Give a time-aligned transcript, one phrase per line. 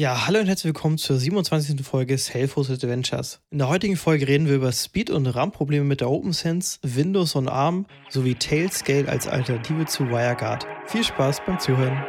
[0.00, 1.84] Ja, hallo und herzlich willkommen zur 27.
[1.84, 3.42] Folge Self-Hosted Adventures.
[3.50, 7.48] In der heutigen Folge reden wir über Speed- und RAM-Probleme mit der OpenSense, Windows und
[7.48, 10.66] ARM sowie Tailscale als Alternative zu WireGuard.
[10.86, 12.02] Viel Spaß beim Zuhören.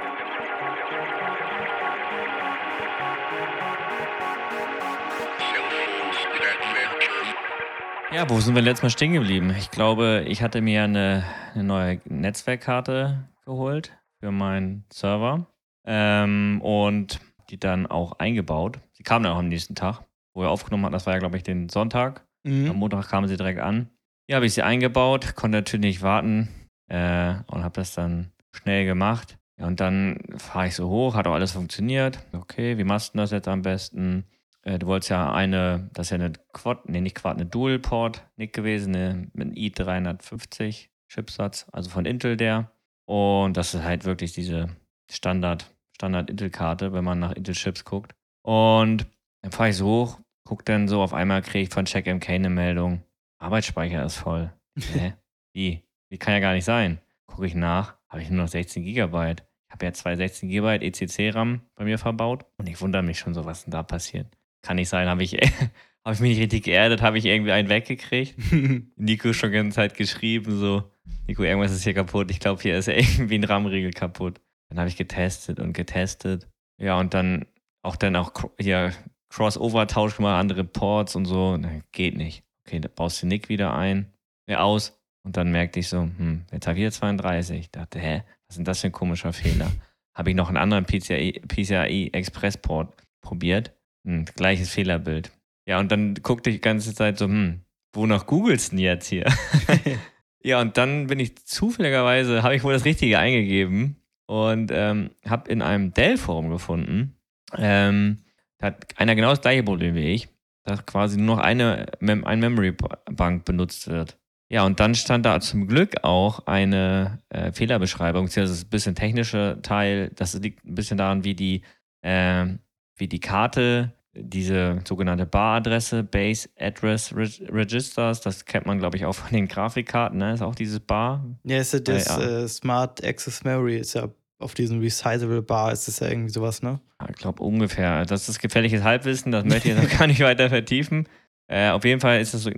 [8.13, 9.53] Ja, wo sind wir letztes Mal stehen geblieben?
[9.59, 15.45] Ich glaube, ich hatte mir eine, eine neue Netzwerkkarte geholt für meinen Server
[15.83, 17.19] ähm, und
[17.51, 18.79] die dann auch eingebaut.
[18.93, 20.93] Sie kam dann auch am nächsten Tag, wo wir aufgenommen hatten.
[20.93, 22.25] Das war ja, glaube ich, den Sonntag.
[22.43, 22.71] Mhm.
[22.71, 23.89] Am Montag kam sie direkt an.
[24.27, 26.47] Ja, habe ich sie eingebaut, konnte natürlich nicht warten
[26.87, 29.37] äh, und habe das dann schnell gemacht.
[29.59, 32.19] Ja, und dann fahre ich so hoch, hat auch alles funktioniert.
[32.33, 34.25] Okay, wie machst du das jetzt am besten?
[34.63, 38.53] Äh, du wolltest ja eine, das ist ja eine Quad, nee, nicht Quad, eine Dual-Port-Nick
[38.53, 42.71] gewesen, eine, mit einem i350 Chipsatz, also von Intel der.
[43.05, 44.69] Und das ist halt wirklich diese
[45.09, 45.69] Standard,
[46.01, 48.15] Standard-Intel-Karte, wenn man nach Intel-Chips guckt.
[48.41, 49.05] Und
[49.43, 52.49] dann fahre ich so hoch, guck dann so, auf einmal kriege ich von CheckMK eine
[52.49, 53.03] Meldung,
[53.37, 54.51] Arbeitsspeicher ist voll.
[54.93, 55.13] Hä?
[55.53, 55.83] Wie?
[56.09, 56.99] Wie kann ja gar nicht sein.
[57.27, 59.43] Gucke ich nach, habe ich nur noch 16 Gigabyte.
[59.67, 63.33] Ich habe ja zwei 16 Gigabyte ECC-RAM bei mir verbaut und ich wundere mich schon
[63.33, 64.27] so, was denn da passiert.
[64.63, 65.33] Kann nicht sein, habe ich,
[66.03, 68.35] hab ich mich nicht richtig geerdet, habe ich irgendwie einen weggekriegt.
[68.97, 70.91] Nico schon die ganze Zeit geschrieben, so,
[71.27, 72.31] Nico, irgendwas ist hier kaputt.
[72.31, 74.41] Ich glaube, hier ist irgendwie ein RAM-Riegel kaputt.
[74.71, 76.47] Dann habe ich getestet und getestet.
[76.81, 77.45] Ja, und dann
[77.83, 78.93] auch dann auch hier
[79.29, 81.57] Crossover-Tausch gemacht, andere Ports und so.
[81.57, 82.45] Ne, geht nicht.
[82.65, 84.13] Okay, da baust du Nick wieder ein,
[84.49, 84.97] ja, aus.
[85.25, 87.59] Und dann merkte ich so, hm, jetzt habe ich hier 32.
[87.59, 89.69] Ich dachte, hä, was ist denn das für ein komischer Fehler?
[90.17, 93.73] habe ich noch einen anderen PCI, PCI Express Port probiert.
[94.07, 95.31] Hm, gleiches Fehlerbild.
[95.67, 99.07] Ja, und dann guckte ich die ganze Zeit so, hm, wonach googelst du denn jetzt
[99.07, 99.25] hier?
[100.43, 104.00] ja, und dann bin ich zufälligerweise, habe ich wohl das Richtige eingegeben
[104.31, 107.17] und ähm, habe in einem Dell-Forum gefunden,
[107.57, 108.19] ähm,
[108.59, 110.29] da hat einer genau das gleiche Problem wie ich,
[110.63, 114.17] dass quasi nur noch eine Mem ein Memory-Bank benutzt wird.
[114.47, 118.69] Ja, und dann stand da zum Glück auch eine äh, Fehlerbeschreibung, beziehungsweise das ist ein
[118.69, 121.63] bisschen technische Teil, das liegt ein bisschen daran, wie die,
[122.01, 122.59] ähm,
[122.95, 129.05] wie die Karte, diese sogenannte Bar-Adresse, Base Address Reg Registers, das kennt man, glaube ich,
[129.05, 130.33] auch von den Grafikkarten, ne?
[130.33, 131.25] Ist auch dieses Bar.
[131.43, 132.17] Ja, ist das.
[132.17, 134.09] Äh, Smart Access Memory, ist ja
[134.41, 136.79] auf diesem Resizable Bar, ist das ja irgendwie sowas, ne?
[137.09, 138.05] Ich glaube ungefähr.
[138.05, 141.07] Das ist gefährliches Halbwissen, das möchte ich noch gar nicht weiter vertiefen.
[141.47, 142.51] Äh, auf jeden Fall ist es so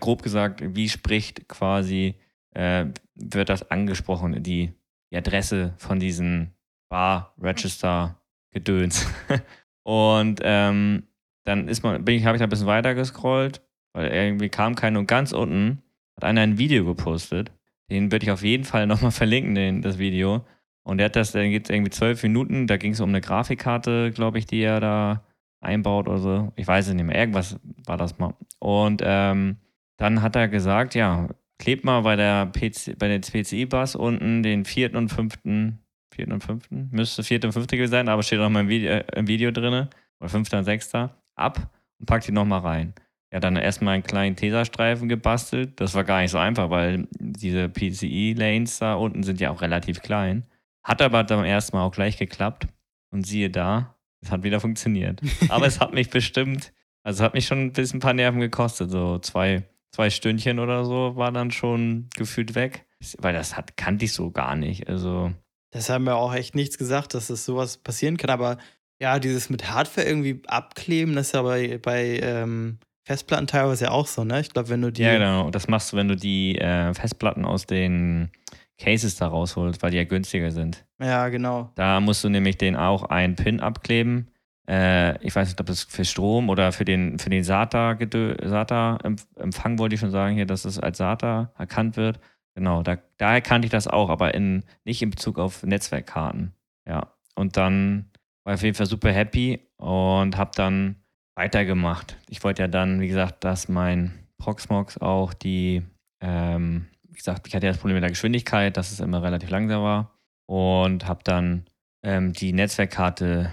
[0.00, 2.14] grob gesagt, wie spricht quasi,
[2.54, 4.72] äh, wird das angesprochen, die,
[5.10, 6.54] die Adresse von diesen
[6.88, 8.18] Bar Register
[8.52, 9.06] Gedöns.
[9.82, 11.04] und ähm,
[11.44, 13.62] dann ist man, bin ich, habe ich da ein bisschen weiter gescrollt,
[13.92, 15.82] weil irgendwie kam keiner und ganz unten
[16.16, 17.52] hat einer ein Video gepostet.
[17.90, 20.44] Den würde ich auf jeden Fall nochmal verlinken, den, das Video.
[20.88, 23.20] Und der hat das, dann geht es irgendwie zwölf Minuten, da ging es um eine
[23.20, 25.22] Grafikkarte, glaube ich, die er da
[25.60, 26.52] einbaut oder so.
[26.56, 27.18] Ich weiß es nicht mehr.
[27.18, 28.32] Irgendwas war das mal.
[28.58, 29.58] Und ähm,
[29.98, 31.28] dann hat er gesagt, ja,
[31.58, 36.42] klebt mal bei der PC, bei den PCI-Bus unten den vierten und fünften, vierten und
[36.42, 39.26] fünften, müsste vierte und fünfte gewesen sein, aber steht auch mal im Video, äh, im
[39.26, 39.88] Video drin,
[40.20, 42.94] oder fünfter und sechster, ab und packt die nochmal rein.
[43.30, 45.78] Ja, dann erstmal einen kleinen Tesastreifen gebastelt.
[45.78, 50.00] Das war gar nicht so einfach, weil diese PCI-Lanes da unten sind ja auch relativ
[50.00, 50.44] klein.
[50.88, 52.66] Hat aber beim ersten Mal auch gleich geklappt.
[53.10, 55.20] Und siehe da, es hat wieder funktioniert.
[55.48, 56.72] Aber es hat mich bestimmt,
[57.02, 58.90] also es hat mich schon ein bisschen ein paar Nerven gekostet.
[58.90, 62.84] So zwei, zwei Stündchen oder so war dann schon gefühlt weg.
[63.18, 64.88] Weil das hat, kannte ich so gar nicht.
[64.88, 65.32] Also,
[65.70, 68.58] Das haben wir auch echt nichts gesagt, dass das sowas passieren kann, aber
[69.00, 73.90] ja, dieses mit Hardware irgendwie abkleben, das ist ja bei, bei ähm, Festplatten teilweise ja
[73.92, 74.40] auch so, ne?
[74.40, 75.02] Ich glaube, wenn du die.
[75.02, 75.50] ja, genau.
[75.50, 78.30] Das machst du, wenn du die äh, Festplatten aus den
[78.78, 80.84] Cases da rausholst, weil die ja günstiger sind.
[81.00, 81.70] Ja, genau.
[81.74, 84.30] Da musst du nämlich den auch einen Pin abkleben.
[84.68, 89.78] Äh, ich weiß nicht, ob das für Strom oder für den, für den SATA-Empfang, SATA
[89.78, 92.20] wollte ich schon sagen hier, dass es als SATA erkannt wird.
[92.54, 96.52] Genau, da, daher kannte ich das auch, aber in, nicht in Bezug auf Netzwerkkarten.
[96.86, 98.10] Ja, und dann
[98.44, 100.96] war ich auf jeden Fall super happy und habe dann
[101.36, 102.16] weitergemacht.
[102.28, 105.82] Ich wollte ja dann, wie gesagt, dass mein Proxmox auch die,
[106.20, 106.88] ähm,
[107.18, 110.18] gesagt, ich hatte ja das Problem mit der Geschwindigkeit, dass es immer relativ langsam war
[110.46, 111.66] und habe dann
[112.02, 113.52] ähm, die Netzwerkkarte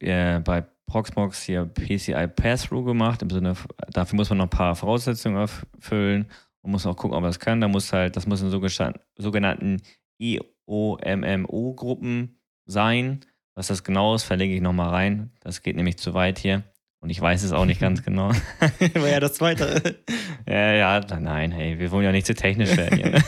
[0.00, 3.20] äh, bei Proxmox hier PCI Pass-Through gemacht.
[3.22, 3.56] Im Sinne,
[3.90, 6.30] dafür muss man noch ein paar Voraussetzungen erfüllen
[6.62, 7.60] und muss auch gucken, ob er das kann.
[7.60, 9.82] Da muss halt, das muss in sogenannten
[10.18, 13.20] IOMMO-Gruppen sein.
[13.54, 15.30] Was das genau ist, verlinke ich nochmal rein.
[15.40, 16.64] Das geht nämlich zu weit hier.
[17.06, 18.30] Und ich weiß es auch nicht ganz genau.
[18.94, 20.00] War ja das zweite.
[20.48, 23.10] Ja, ja, nein, hey, wir wollen ja nicht zu technisch werden hier.
[23.10, 23.24] ne?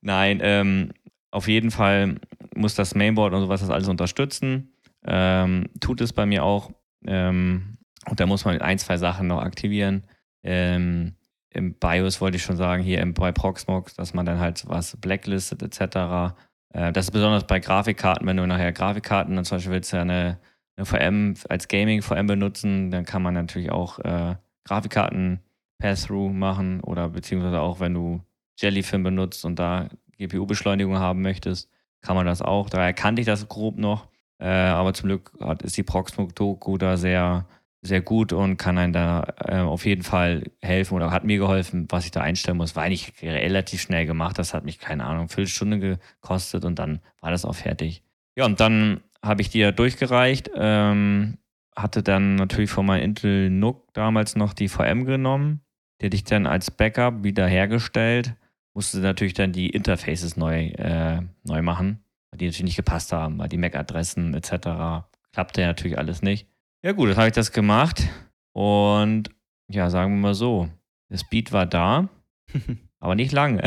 [0.00, 0.92] nein, ähm,
[1.30, 2.16] auf jeden Fall
[2.54, 4.72] muss das Mainboard und sowas das alles unterstützen.
[5.06, 6.72] ähm, tut es bei mir auch.
[7.06, 10.04] Ähm, und da muss man ein, zwei Sachen noch aktivieren.
[10.42, 11.14] Ähm,
[11.50, 14.96] Im BIOS wollte ich schon sagen, hier im, bei Proxmox, dass man dann halt was
[14.96, 16.34] blacklistet etc.
[16.72, 19.96] Äh, das ist besonders bei Grafikkarten, wenn du nachher Grafikkarten, dann zum Beispiel willst du
[19.96, 20.38] ja eine,
[20.78, 25.40] eine VM als Gaming-VM benutzen, dann kann man natürlich auch äh, Grafikkarten
[25.78, 28.20] Pass-Through machen oder beziehungsweise auch wenn du
[28.56, 29.88] Jellyfin benutzt und da
[30.18, 31.70] GPU-Beschleunigung haben möchtest,
[32.00, 32.68] kann man das auch.
[32.70, 34.08] Daher kannte ich das grob noch.
[34.40, 37.46] Äh, aber zum Glück hat, ist die Proxmox-Doku da sehr,
[37.82, 41.86] sehr gut und kann einem da äh, auf jeden Fall helfen oder hat mir geholfen,
[41.88, 42.76] was ich da einstellen muss.
[42.76, 44.38] War eigentlich relativ schnell gemacht.
[44.38, 48.02] Das hat mich, keine Ahnung, Viertelstunde gekostet und dann war das auch fertig.
[48.36, 50.50] Ja, und dann habe ich die ja durchgereicht.
[50.54, 51.38] Ähm,
[51.76, 55.60] hatte dann natürlich von meinem Intel NUC damals noch die VM genommen.
[56.00, 58.34] Die hätte ich dann als Backup wieder hergestellt
[58.78, 63.48] musste natürlich dann die Interfaces neu, äh, neu machen, die natürlich nicht gepasst haben, weil
[63.48, 65.04] die MAC-Adressen etc.
[65.32, 66.46] klappte ja natürlich alles nicht.
[66.84, 68.08] Ja gut, dann habe ich das gemacht
[68.52, 69.30] und
[69.68, 70.68] ja, sagen wir mal so,
[71.10, 72.08] der Speed war da,
[73.00, 73.64] aber nicht lange.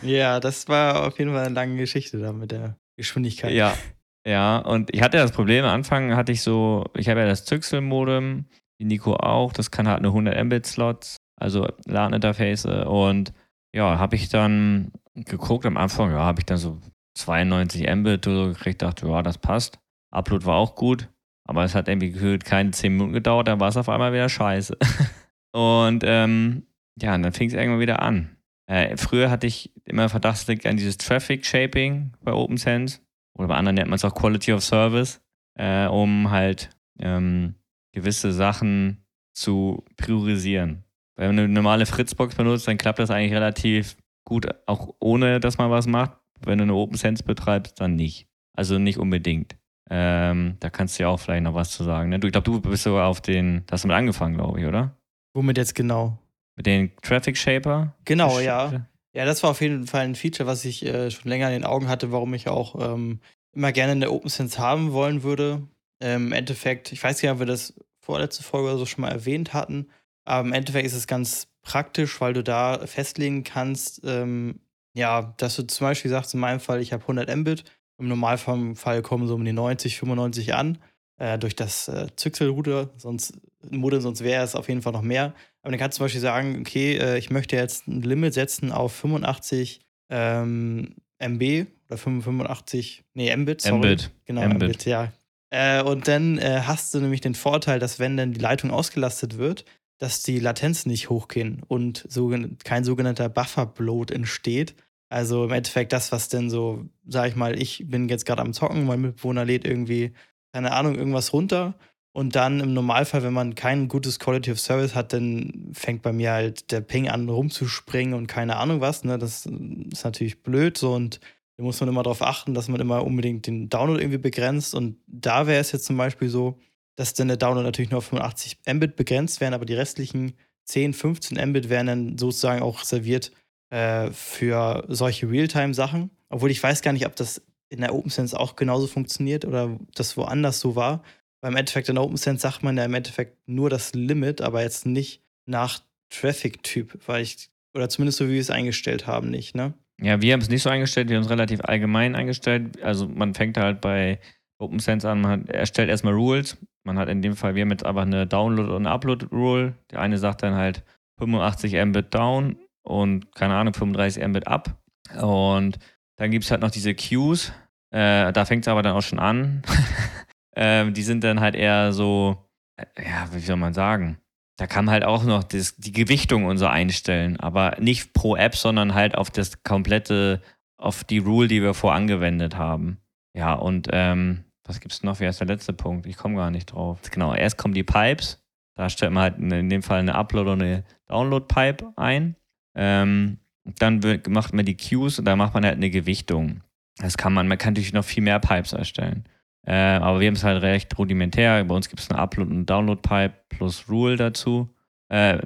[0.00, 3.52] ja, das war auf jeden Fall eine lange Geschichte da mit der Geschwindigkeit.
[3.52, 3.76] Ja,
[4.26, 7.44] ja, und ich hatte das Problem, am Anfang hatte ich so, ich habe ja das
[7.44, 8.46] Zyxel-Modem,
[8.80, 13.32] die Nico auch, das kann halt nur 100 Mbit-Slots, also LAN-Interface und
[13.72, 16.80] ja, habe ich dann geguckt am Anfang, ja, habe ich dann so
[17.16, 19.78] 92 Mbit oder so gekriegt, dachte, ja, das passt.
[20.12, 21.08] Upload war auch gut,
[21.46, 24.28] aber es hat irgendwie gefühlt keine 10 Minuten gedauert, dann war es auf einmal wieder
[24.28, 24.76] scheiße.
[25.52, 26.66] und ähm,
[27.00, 28.36] ja, und dann fing es irgendwann wieder an.
[28.68, 33.05] Äh, früher hatte ich immer Verdachtsblick an dieses Traffic Shaping bei OpenSense
[33.36, 35.20] oder bei anderen nennt man es auch Quality of Service,
[35.58, 37.54] äh, um halt ähm,
[37.92, 39.04] gewisse Sachen
[39.34, 40.84] zu priorisieren.
[41.16, 45.58] Wenn du eine normale Fritzbox benutzt, dann klappt das eigentlich relativ gut, auch ohne dass
[45.58, 46.12] man was macht.
[46.40, 48.26] Wenn du eine Open Sense betreibst, dann nicht.
[48.54, 49.56] Also nicht unbedingt.
[49.88, 52.10] Ähm, da kannst du ja auch vielleicht noch was zu sagen.
[52.10, 52.18] Ne?
[52.18, 54.66] Du, ich glaube, du bist sogar auf den, das hast du mit angefangen, glaube ich,
[54.66, 54.96] oder?
[55.34, 56.18] Womit jetzt genau?
[56.56, 57.94] Mit den Traffic Shaper?
[58.04, 58.86] Genau, ja.
[59.16, 61.64] Ja, das war auf jeden Fall ein Feature, was ich äh, schon länger in den
[61.64, 63.20] Augen hatte, warum ich auch ähm,
[63.54, 65.66] immer gerne eine Open Sense haben wollen würde.
[66.02, 69.00] Ähm, Im Endeffekt, ich weiß gar nicht, ob wir das vorletzte Folge oder so schon
[69.00, 69.88] mal erwähnt hatten,
[70.26, 74.60] aber im Endeffekt ist es ganz praktisch, weil du da festlegen kannst, ähm,
[74.94, 77.64] ja, dass du zum Beispiel sagst, in meinem Fall, ich habe 100 Mbit.
[77.98, 80.76] Im Normalfall kommen so um die 90, 95 an.
[81.18, 85.34] Äh, durch das äh, Zyxel-Router, sonst, sonst wäre es auf jeden Fall noch mehr.
[85.66, 88.70] Aber dann kannst du zum Beispiel sagen, okay, äh, ich möchte jetzt ein Limit setzen
[88.70, 89.80] auf 85
[90.10, 93.78] ähm, MB oder 85, nee, Mbit, sorry.
[93.78, 94.12] Mbit.
[94.26, 95.12] Genau, Mbit, Mbit ja.
[95.50, 99.38] Äh, und dann äh, hast du nämlich den Vorteil, dass wenn dann die Leitung ausgelastet
[99.38, 99.64] wird,
[99.98, 104.76] dass die Latenzen nicht hochgehen und so, kein sogenannter Buffer-Bloat entsteht.
[105.08, 108.52] Also im Endeffekt das, was denn so, sag ich mal, ich bin jetzt gerade am
[108.52, 110.12] Zocken, mein Mitbewohner lädt irgendwie,
[110.52, 111.74] keine Ahnung, irgendwas runter.
[112.16, 116.14] Und dann im Normalfall, wenn man kein gutes Quality of Service hat, dann fängt bei
[116.14, 119.04] mir halt der Ping an rumzuspringen und keine Ahnung was.
[119.04, 119.18] Ne?
[119.18, 121.20] Das ist natürlich blöd so und
[121.58, 124.74] da muss man immer darauf achten, dass man immer unbedingt den Download irgendwie begrenzt.
[124.74, 126.58] Und da wäre es jetzt zum Beispiel so,
[126.94, 130.94] dass dann der Download natürlich nur auf 85 Mbit begrenzt werden, aber die restlichen 10,
[130.94, 133.30] 15 Mbit werden dann sozusagen auch reserviert
[133.68, 136.10] äh, für solche Realtime-Sachen.
[136.30, 140.16] Obwohl ich weiß gar nicht, ob das in der OpenSense auch genauso funktioniert oder das
[140.16, 141.02] woanders so war.
[141.46, 144.84] Weil im Endeffekt in OpenSense sagt man ja im Endeffekt nur das Limit, aber jetzt
[144.84, 145.78] nicht nach
[146.10, 149.72] Traffic-Typ, weil ich, oder zumindest so wie wir es eingestellt haben, nicht, ne?
[150.02, 152.82] Ja, wir haben es nicht so eingestellt, wir haben es relativ allgemein eingestellt.
[152.82, 154.18] Also man fängt halt bei
[154.58, 156.56] OpenSense an, man erstellt erstmal Rules.
[156.82, 159.74] Man hat in dem Fall, wir haben jetzt einfach eine Download- und Upload-Rule.
[159.92, 160.82] Der eine sagt dann halt
[161.20, 164.76] 85 Mbit down und keine Ahnung, 35 Mbit up.
[165.22, 165.78] Und
[166.16, 167.52] dann gibt es halt noch diese Queues.
[167.92, 169.62] Äh, da fängt es aber dann auch schon an.
[170.56, 174.18] äh, die sind dann halt eher so, äh, ja, wie soll man sagen?
[174.56, 178.36] Da kann man halt auch noch das, die Gewichtung und so einstellen, aber nicht pro
[178.36, 180.40] App, sondern halt auf das komplette,
[180.78, 182.98] auf die Rule, die wir vorangewendet haben.
[183.34, 185.20] Ja, und ähm, was gibt es noch?
[185.20, 186.06] Wie heißt der letzte Punkt?
[186.06, 187.00] Ich komme gar nicht drauf.
[187.10, 188.42] Genau, erst kommen die Pipes.
[188.76, 192.36] Da stellt man halt in dem Fall eine Upload- oder eine Download-Pipe ein.
[192.74, 196.62] Ähm, dann wird, macht man die Queues und da macht man halt eine Gewichtung.
[196.98, 199.24] Das kann man, man kann natürlich noch viel mehr Pipes erstellen.
[199.66, 201.64] Äh, aber wir haben es halt recht rudimentär.
[201.64, 204.68] Bei uns gibt es eine Upload- und Download-Pipe plus Rule dazu.
[205.08, 205.38] Äh,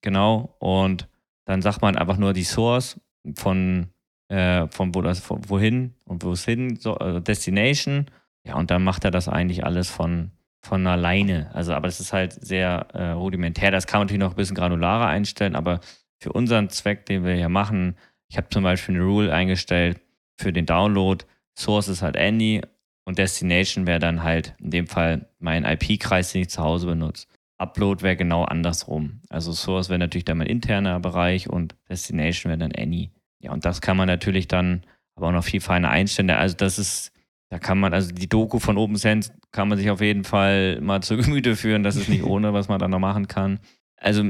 [0.00, 0.54] genau.
[0.58, 1.08] Und
[1.44, 3.00] dann sagt man einfach nur die Source
[3.34, 3.88] von,
[4.28, 8.06] äh, von wo das, von wohin und wo es hin, so, also Destination
[8.46, 10.30] ja, und dann macht er das eigentlich alles von,
[10.62, 11.50] von alleine.
[11.54, 13.70] Also, aber das ist halt sehr äh, rudimentär.
[13.70, 15.80] Das kann man natürlich noch ein bisschen granularer einstellen, aber
[16.20, 17.96] für unseren Zweck, den wir hier machen,
[18.28, 20.00] ich habe zum Beispiel eine Rule eingestellt
[20.38, 21.24] für den Download.
[21.58, 22.62] Source ist halt Any
[23.04, 27.26] Und Destination wäre dann halt in dem Fall mein IP-Kreis, den ich zu Hause benutze.
[27.58, 29.20] Upload wäre genau andersrum.
[29.28, 33.12] Also Source wäre natürlich dann mein interner Bereich und Destination wäre dann Any.
[33.38, 34.84] Ja, und das kann man natürlich dann
[35.14, 36.30] aber auch noch viel feiner einstellen.
[36.30, 37.12] Also das ist,
[37.50, 41.02] da kann man, also die Doku von OpenSense kann man sich auf jeden Fall mal
[41.02, 41.82] zu Gemüte führen.
[41.82, 43.60] Das ist nicht ohne, was man da noch machen kann.
[43.96, 44.24] Also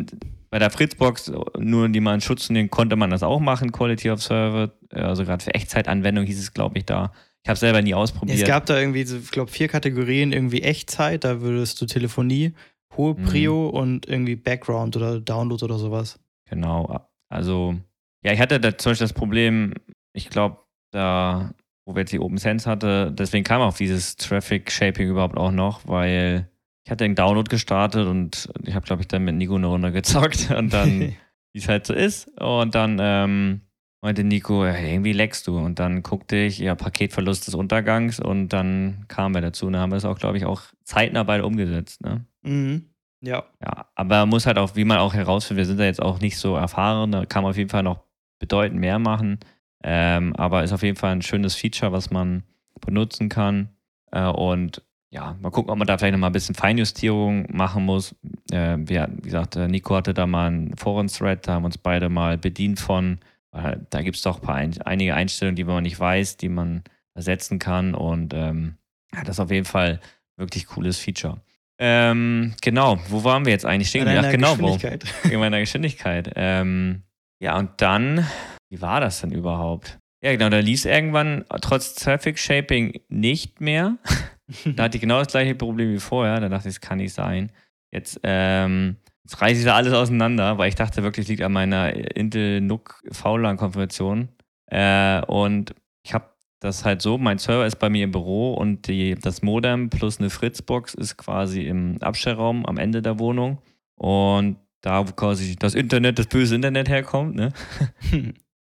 [0.50, 4.11] bei der Fritzbox, nur die mal in Schutz nehmen, konnte man das auch machen, Quality
[4.11, 4.73] of Server.
[4.90, 7.12] Also gerade für Echtzeitanwendung hieß es, glaube ich, da.
[7.44, 8.38] Ich habe selber nie ausprobiert.
[8.38, 12.54] Es gab da irgendwie, ich glaube, vier Kategorien, irgendwie Echtzeit, da würdest du Telefonie,
[12.96, 13.24] hohe mhm.
[13.24, 13.78] Prio mhm.
[13.78, 16.18] und irgendwie Background oder Download oder sowas.
[16.48, 17.06] Genau.
[17.28, 17.76] Also,
[18.24, 19.74] ja, ich hatte da zum Beispiel das Problem,
[20.14, 20.56] ich glaube,
[20.90, 21.52] da,
[21.84, 25.52] wo wir jetzt die Open Sense hatte, deswegen kam auch dieses Traffic Shaping überhaupt auch
[25.52, 26.48] noch, weil
[26.86, 29.92] ich hatte den Download gestartet und ich habe, glaube ich, dann mit Nico eine Runde
[29.92, 31.00] gezockt und dann,
[31.52, 32.28] wie es halt so ist.
[32.40, 33.60] Und dann ähm,
[34.04, 35.58] meinte Nico, irgendwie leckst du.
[35.58, 39.66] Und dann guckte ich, ja, Paketverlust des Untergangs und dann kamen wir dazu.
[39.66, 42.02] Und dann haben wir es auch, glaube ich, auch zeitnah beide umgesetzt.
[42.02, 42.25] Ne?
[42.42, 42.84] Mhm.
[43.23, 43.44] Ja.
[43.62, 46.37] Ja, aber muss halt auch, wie man auch herausfindet, wir sind da jetzt auch nicht
[46.37, 48.04] so erfahren, da kann man auf jeden Fall noch
[48.38, 49.38] bedeutend mehr machen.
[49.82, 52.42] Ähm, aber ist auf jeden Fall ein schönes Feature, was man
[52.82, 53.70] benutzen kann.
[54.12, 58.14] Äh, und ja, mal gucken, ob man da vielleicht nochmal ein bisschen Feinjustierung machen muss.
[58.50, 62.11] Äh, wir, wie gesagt, äh, Nico hatte da mal einen Foren-Thread, da haben uns beide
[62.11, 63.18] mal bedient von.
[63.54, 66.82] Da gibt es doch ein einige Einstellungen, die man nicht weiß, die man
[67.14, 67.94] ersetzen kann.
[67.94, 68.78] Und ähm,
[69.14, 70.00] ja, das ist auf jeden Fall
[70.37, 71.40] ein wirklich cooles Feature.
[71.78, 74.06] Ähm, genau, wo waren wir jetzt eigentlich stehen?
[74.08, 75.04] Ach, genau, Geschwindigkeit.
[75.25, 75.28] Wo?
[75.28, 76.32] In meiner Geschwindigkeit.
[76.37, 77.02] Ähm,
[77.40, 78.26] ja, und dann,
[78.70, 79.99] wie war das denn überhaupt?
[80.23, 83.99] Ja, genau, da ließ irgendwann trotz Traffic Shaping nicht mehr.
[84.64, 86.40] da hatte ich genau das gleiche Problem wie vorher.
[86.40, 87.50] Da dachte ich, das kann nicht sein.
[87.92, 91.93] Jetzt, ähm, jetzt reiße ich da alles auseinander, weil ich dachte wirklich, liegt an meiner
[92.16, 94.28] Intel NUC VLAN-Konfiguration.
[94.66, 98.88] Äh, und ich habe das halt so, mein Server ist bei mir im Büro und
[98.88, 103.59] die, das Modem plus eine Fritzbox ist quasi im Abstellraum am Ende der Wohnung.
[103.97, 107.52] Und da, wo quasi das Internet, das böse Internet herkommt, ne?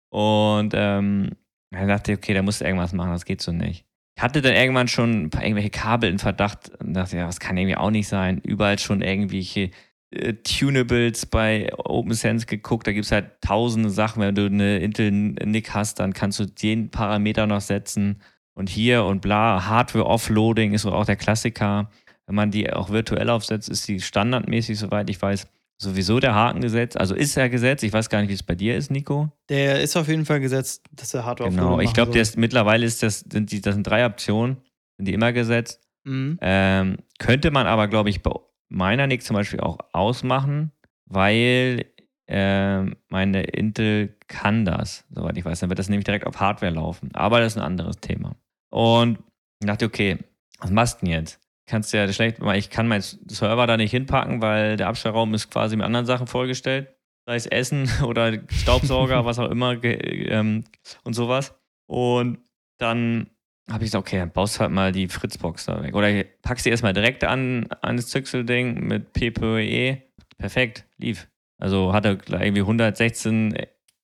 [0.10, 1.30] und ähm,
[1.72, 3.86] dann dachte ich, okay, da musst du irgendwas machen, das geht so nicht.
[4.18, 7.78] Ich hatte dann irgendwann schon irgendwelche Kabel in Verdacht und dachte, ja, das kann irgendwie
[7.78, 8.40] auch nicht sein.
[8.44, 9.72] Überall schon irgendwelche
[10.12, 12.88] äh, Tunables bei OpenSense geguckt.
[12.88, 14.22] Da gibt es halt tausende Sachen.
[14.22, 18.22] Wenn du eine Intel-NIC hast, dann kannst du den Parameter noch setzen.
[18.54, 21.90] Und hier und bla, Hardware-Offloading ist auch der Klassiker.
[22.26, 26.62] Wenn man die auch virtuell aufsetzt, ist die standardmäßig, soweit ich weiß, sowieso der Haken
[26.62, 26.98] gesetzt.
[26.98, 27.84] Also ist er gesetzt.
[27.84, 29.32] Ich weiß gar nicht, wie es bei dir ist, Nico.
[29.50, 33.20] Der ist auf jeden Fall gesetzt, dass er Hardware Genau, ich glaube, mittlerweile ist das,
[33.22, 34.58] sind die, das sind drei Optionen,
[34.98, 35.82] sind die immer gesetzt.
[36.04, 36.38] Mhm.
[36.42, 38.32] Ähm, könnte man aber, glaube ich, bei
[38.72, 40.72] meiner NIC zum Beispiel auch ausmachen,
[41.06, 41.86] weil
[42.28, 45.60] äh, meine Intel kann das, soweit ich weiß.
[45.60, 47.10] Dann wird das nämlich direkt auf Hardware laufen.
[47.14, 48.36] Aber das ist ein anderes Thema.
[48.70, 49.20] Und
[49.60, 50.18] ich dachte, okay,
[50.60, 51.42] was machst du denn jetzt?
[51.72, 55.78] kannst ja schlecht, ich kann meinen Server da nicht hinpacken, weil der Abstellraum ist quasi
[55.78, 56.94] mit anderen Sachen vollgestellt.
[57.26, 60.66] Sei es Essen oder Staubsauger, was auch immer ähm,
[61.04, 61.56] und sowas.
[61.88, 62.40] Und
[62.78, 63.31] dann
[63.70, 65.96] habe ich gesagt, okay, dann baust halt mal die Fritzbox da weg.
[65.96, 70.02] Oder packst sie erstmal direkt an, an das Züchselding mit PPE.
[70.38, 71.28] Perfekt, lief.
[71.58, 73.56] Also hat er irgendwie 116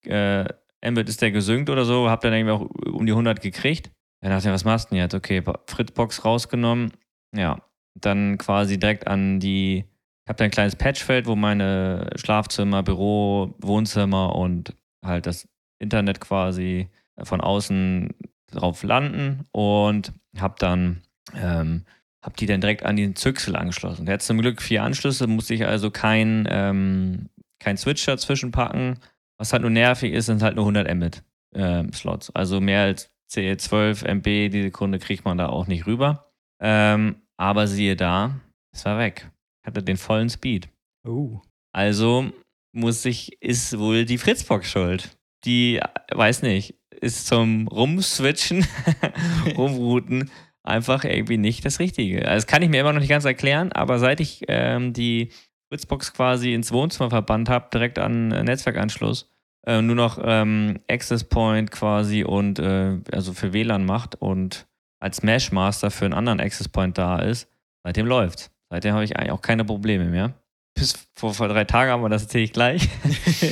[0.06, 0.46] äh,
[0.86, 3.92] Mbit ist der gesynkt oder so, hab dann irgendwie auch um die 100 gekriegt.
[4.22, 5.16] Dann dachte ich, was machst du denn jetzt?
[5.16, 6.92] Okay, Fritzbox rausgenommen,
[7.36, 7.62] ja,
[7.96, 13.56] dann quasi direkt an die, ich habe da ein kleines Patchfeld, wo meine Schlafzimmer, Büro,
[13.60, 15.48] Wohnzimmer und halt das
[15.80, 16.90] Internet quasi
[17.24, 18.14] von außen
[18.52, 21.02] drauf landen und habe dann
[21.34, 21.84] ähm,
[22.28, 24.06] habe die dann direkt an den Züchsel angeschlossen.
[24.06, 29.00] Der hat zum Glück vier Anschlüsse, musste ich also kein, ähm, kein Switch dazwischen packen.
[29.38, 31.24] Was halt nur nervig ist, sind halt nur 100 Mbit
[31.56, 32.30] äh, Slots.
[32.36, 36.30] Also mehr als 12 MB die Sekunde kriegt man da auch nicht rüber.
[36.62, 38.42] Ähm, aber siehe da,
[38.74, 39.30] es war weg.
[39.66, 40.70] Hatte den vollen Speed.
[41.08, 41.42] Oh.
[41.72, 42.32] Also
[42.74, 45.18] muss ich, ist wohl die Fritzbox schuld.
[45.46, 45.80] Die,
[46.12, 48.66] weiß nicht, ist zum Rumswitchen,
[49.58, 50.30] Rumrouten
[50.64, 52.26] einfach irgendwie nicht das Richtige.
[52.26, 55.30] Also das kann ich mir immer noch nicht ganz erklären, aber seit ich ähm, die
[55.70, 59.30] Fritzbox quasi ins Wohnzimmer verbannt habe, direkt an Netzwerkanschluss,
[59.66, 64.68] äh, nur noch ähm, Access Point quasi und äh, also für WLAN macht und
[65.00, 67.50] als Mashmaster für einen anderen Access Point da ist,
[67.84, 68.52] seitdem läuft's.
[68.70, 70.34] Seitdem habe ich eigentlich auch keine Probleme mehr.
[70.74, 72.90] Bis vor, vor drei Tagen haben wir das erzähle ich gleich.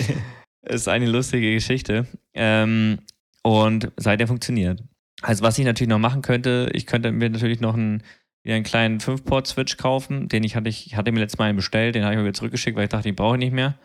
[0.62, 2.06] ist eine lustige Geschichte.
[2.34, 3.00] Ähm,
[3.46, 4.84] und seitdem funktioniert.
[5.22, 8.02] Also, was ich natürlich noch machen könnte, ich könnte mir natürlich noch einen,
[8.44, 10.28] einen kleinen 5-Port-Switch kaufen.
[10.28, 12.34] Den ich hatte, ich hatte mir letztes Mal einen bestellt, den habe ich mir wieder
[12.34, 13.78] zurückgeschickt, weil ich dachte, den brauche ich nicht mehr.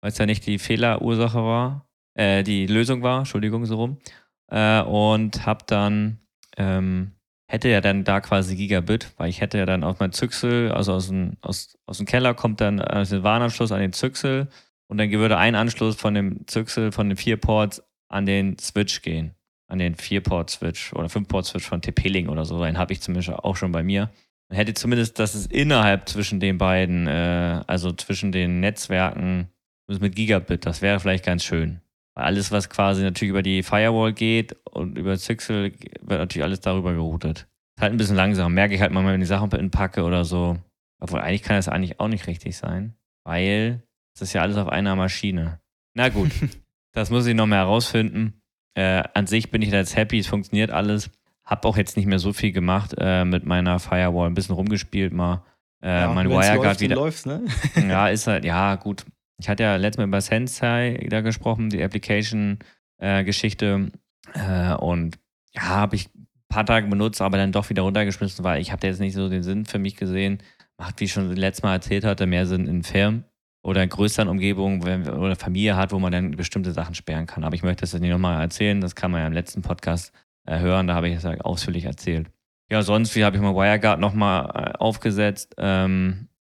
[0.00, 3.98] Weil es ja nicht die Fehlerursache war, äh, die Lösung war, Entschuldigung, so rum.
[4.50, 6.20] Äh, und habe dann
[6.56, 7.12] ähm,
[7.46, 10.94] hätte ja dann da quasi Gigabit, weil ich hätte ja dann auf mein Züchsel, also
[10.94, 14.48] aus dem, aus, aus dem Keller kommt dann also den Warnanschluss an den Züchsel
[14.88, 17.82] und dann würde ein Anschluss von dem Züchsel, von den vier Ports
[18.14, 19.34] an den Switch gehen.
[19.66, 22.62] An den 4-Port-Switch oder 5-Port-Switch von TP-Link oder so.
[22.62, 24.10] Den habe ich zumindest auch schon bei mir.
[24.48, 29.48] Man hätte zumindest, dass es innerhalb zwischen den beiden, äh, also zwischen den Netzwerken
[29.88, 31.80] mit Gigabit, das wäre vielleicht ganz schön.
[32.14, 36.60] Weil alles, was quasi natürlich über die Firewall geht und über Zixel, wird natürlich alles
[36.60, 37.48] darüber geroutet.
[37.76, 38.54] Ist halt ein bisschen langsam.
[38.54, 40.58] Merke ich halt manchmal, wenn ich Sachen packe oder so.
[41.00, 42.94] Obwohl eigentlich kann das eigentlich auch nicht richtig sein.
[43.24, 43.82] Weil
[44.14, 45.60] es ist ja alles auf einer Maschine.
[45.94, 46.30] Na gut,
[46.94, 48.40] das muss ich noch mehr herausfinden.
[48.74, 51.10] Äh, an sich bin ich da jetzt happy, es funktioniert alles.
[51.44, 55.12] Hab auch jetzt nicht mehr so viel gemacht äh, mit meiner Firewall, ein bisschen rumgespielt
[55.12, 55.44] mal.
[55.82, 56.96] Äh, ja, mein WireGuard wieder.
[56.96, 57.44] Läufst, ne?
[57.76, 59.04] ja, ist halt, ja, gut.
[59.38, 63.90] Ich hatte ja letztes Mal über Sensei da gesprochen, die Application-Geschichte.
[64.34, 65.18] Äh, äh, und
[65.52, 68.80] ja, habe ich ein paar Tage benutzt, aber dann doch wieder runtergeschmissen, weil ich habe
[68.80, 70.38] da jetzt nicht so den Sinn für mich gesehen.
[70.78, 73.24] Macht, wie ich schon letztes Mal erzählt hatte, mehr Sinn in Firmen
[73.64, 77.44] oder in größeren Umgebungen wenn, oder Familie hat, wo man dann bestimmte Sachen sperren kann.
[77.44, 78.80] Aber ich möchte das jetzt nicht nochmal erzählen.
[78.80, 80.12] Das kann man ja im letzten Podcast
[80.46, 80.86] äh, hören.
[80.86, 82.30] Da habe ich es ja ausführlich erzählt.
[82.70, 85.56] Ja, sonst, wie habe ich mal WireGuard nochmal äh, aufgesetzt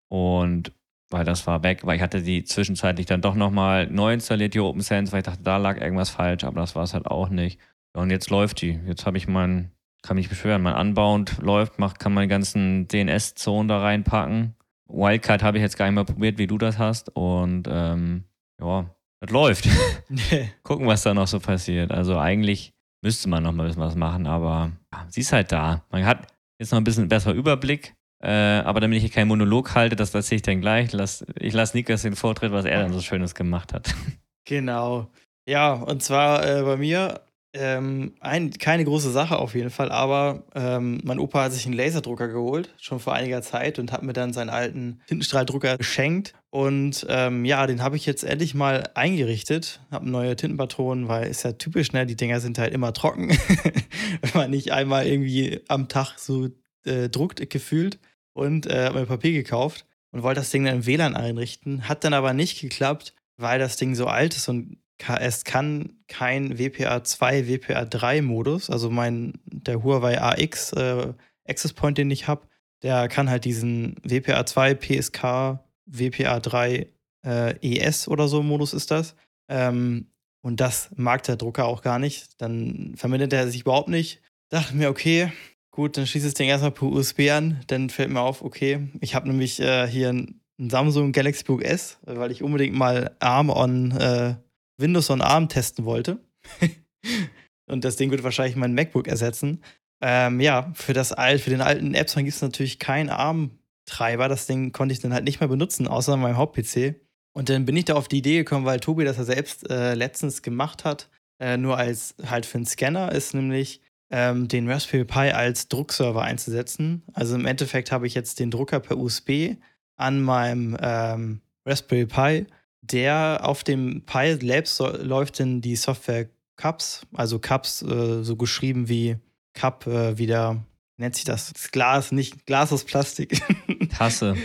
[0.09, 0.73] und
[1.11, 4.61] weil das war weg, weil ich hatte die zwischenzeitlich dann doch nochmal neu installiert, die
[4.61, 7.61] OpenSense, weil ich dachte, da lag irgendwas falsch, aber das war es halt auch nicht.
[7.93, 8.79] Und jetzt läuft die.
[8.87, 9.71] Jetzt habe ich meinen,
[10.03, 14.55] kann mich beschweren, mein Unbound läuft, macht, kann meine ganzen DNS-Zonen da reinpacken.
[14.89, 17.15] Wildcard habe ich jetzt gar nicht mehr probiert, wie du das hast.
[17.15, 18.25] Und ähm,
[18.61, 18.91] ja,
[19.21, 19.69] das läuft.
[20.63, 21.91] Gucken, was da noch so passiert.
[21.91, 25.53] Also eigentlich müsste man noch mal ein bisschen was machen, aber ja, sie ist halt
[25.53, 25.85] da.
[25.91, 26.27] Man hat
[26.59, 27.95] jetzt noch ein bisschen besser Überblick.
[28.23, 30.93] Äh, aber damit ich hier keinen Monolog halte, das erzähle ich dann gleich.
[30.93, 33.95] Lass, ich lasse Nikas den Vortritt, was er dann so Schönes gemacht hat.
[34.49, 35.11] Genau.
[35.49, 37.21] Ja, und zwar äh, bei mir
[37.59, 41.75] ähm, ein, keine große Sache auf jeden Fall, aber ähm, mein Opa hat sich einen
[41.75, 46.35] Laserdrucker geholt, schon vor einiger Zeit, und hat mir dann seinen alten Tintenstrahldrucker geschenkt.
[46.51, 49.81] Und ähm, ja, den habe ich jetzt endlich mal eingerichtet.
[49.91, 52.07] Habe neue Tintenpatronen, weil ist ja typisch, ne?
[52.07, 53.31] Die Dinger sind halt immer trocken.
[54.21, 56.49] Wenn man nicht einmal irgendwie am Tag so
[56.85, 57.99] äh, druckt, gefühlt.
[58.33, 61.89] Und äh, habe mir Papier gekauft und wollte das Ding dann im WLAN einrichten.
[61.89, 66.57] Hat dann aber nicht geklappt, weil das Ding so alt ist und es kann kein
[66.57, 71.13] WPA2, WPA3-Modus, also mein, der Huawei AX äh,
[71.49, 72.47] Access Point, den ich habe,
[72.83, 76.87] der kann halt diesen WPA2, PSK, WPA3
[77.25, 79.15] äh, ES oder so Modus ist das.
[79.49, 80.07] Ähm,
[80.43, 82.41] und das mag der Drucker auch gar nicht.
[82.41, 84.23] Dann verwendet er sich überhaupt nicht.
[84.49, 85.33] Dachte mir, okay,
[85.73, 87.61] gut, dann schließe ich das Ding erstmal per USB an.
[87.67, 91.99] Dann fällt mir auf, okay, ich habe nämlich äh, hier ein, Samsung Galaxy Book S,
[92.07, 94.37] weil ich unbedingt mal ARM on äh,
[94.79, 96.19] Windows on ARM testen wollte.
[97.67, 99.63] und das Ding wird wahrscheinlich mein MacBook ersetzen.
[100.01, 104.29] Ähm, ja, für, das, für den alten Apps gibt es natürlich keinen ARM-Treiber.
[104.29, 106.97] Das Ding konnte ich dann halt nicht mehr benutzen, außer an meinem Haupt-PC.
[107.33, 109.95] Und dann bin ich da auf die Idee gekommen, weil Tobi das ja selbst äh,
[109.95, 111.09] letztens gemacht hat,
[111.39, 116.23] äh, nur als halt für einen Scanner, ist nämlich ähm, den Raspberry Pi als Druckserver
[116.23, 117.03] einzusetzen.
[117.13, 119.57] Also im Endeffekt habe ich jetzt den Drucker per USB
[119.97, 122.47] an meinem ähm, Raspberry Pi
[122.91, 128.37] der auf dem Pi Labs so, läuft in die Software Cups, also Cups äh, so
[128.37, 129.17] geschrieben wie
[129.55, 130.65] Cup, äh, wieder,
[130.97, 131.53] nennt sich das?
[131.53, 133.41] Das Glas, nicht Glas aus Plastik.
[133.97, 134.37] Tasse.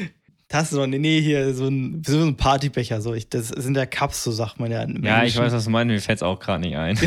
[0.48, 3.02] Tasse, sondern nee, hier so ein, so ein Partybecher.
[3.02, 3.14] So.
[3.14, 4.86] Ich, das sind ja Cups, so sagt man ja.
[4.86, 6.98] Ja, ich weiß, was du meinst, mir fällt es auch gerade nicht ein.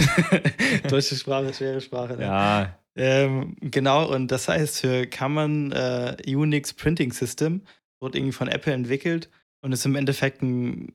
[0.88, 2.16] Deutsche Sprache, schwere Sprache.
[2.16, 2.22] Ne?
[2.22, 2.78] Ja.
[2.96, 7.62] Ähm, genau, und das heißt, für Common äh, Unix Printing System
[8.00, 9.28] wurde irgendwie von Apple entwickelt
[9.64, 10.92] und ist im Endeffekt ein,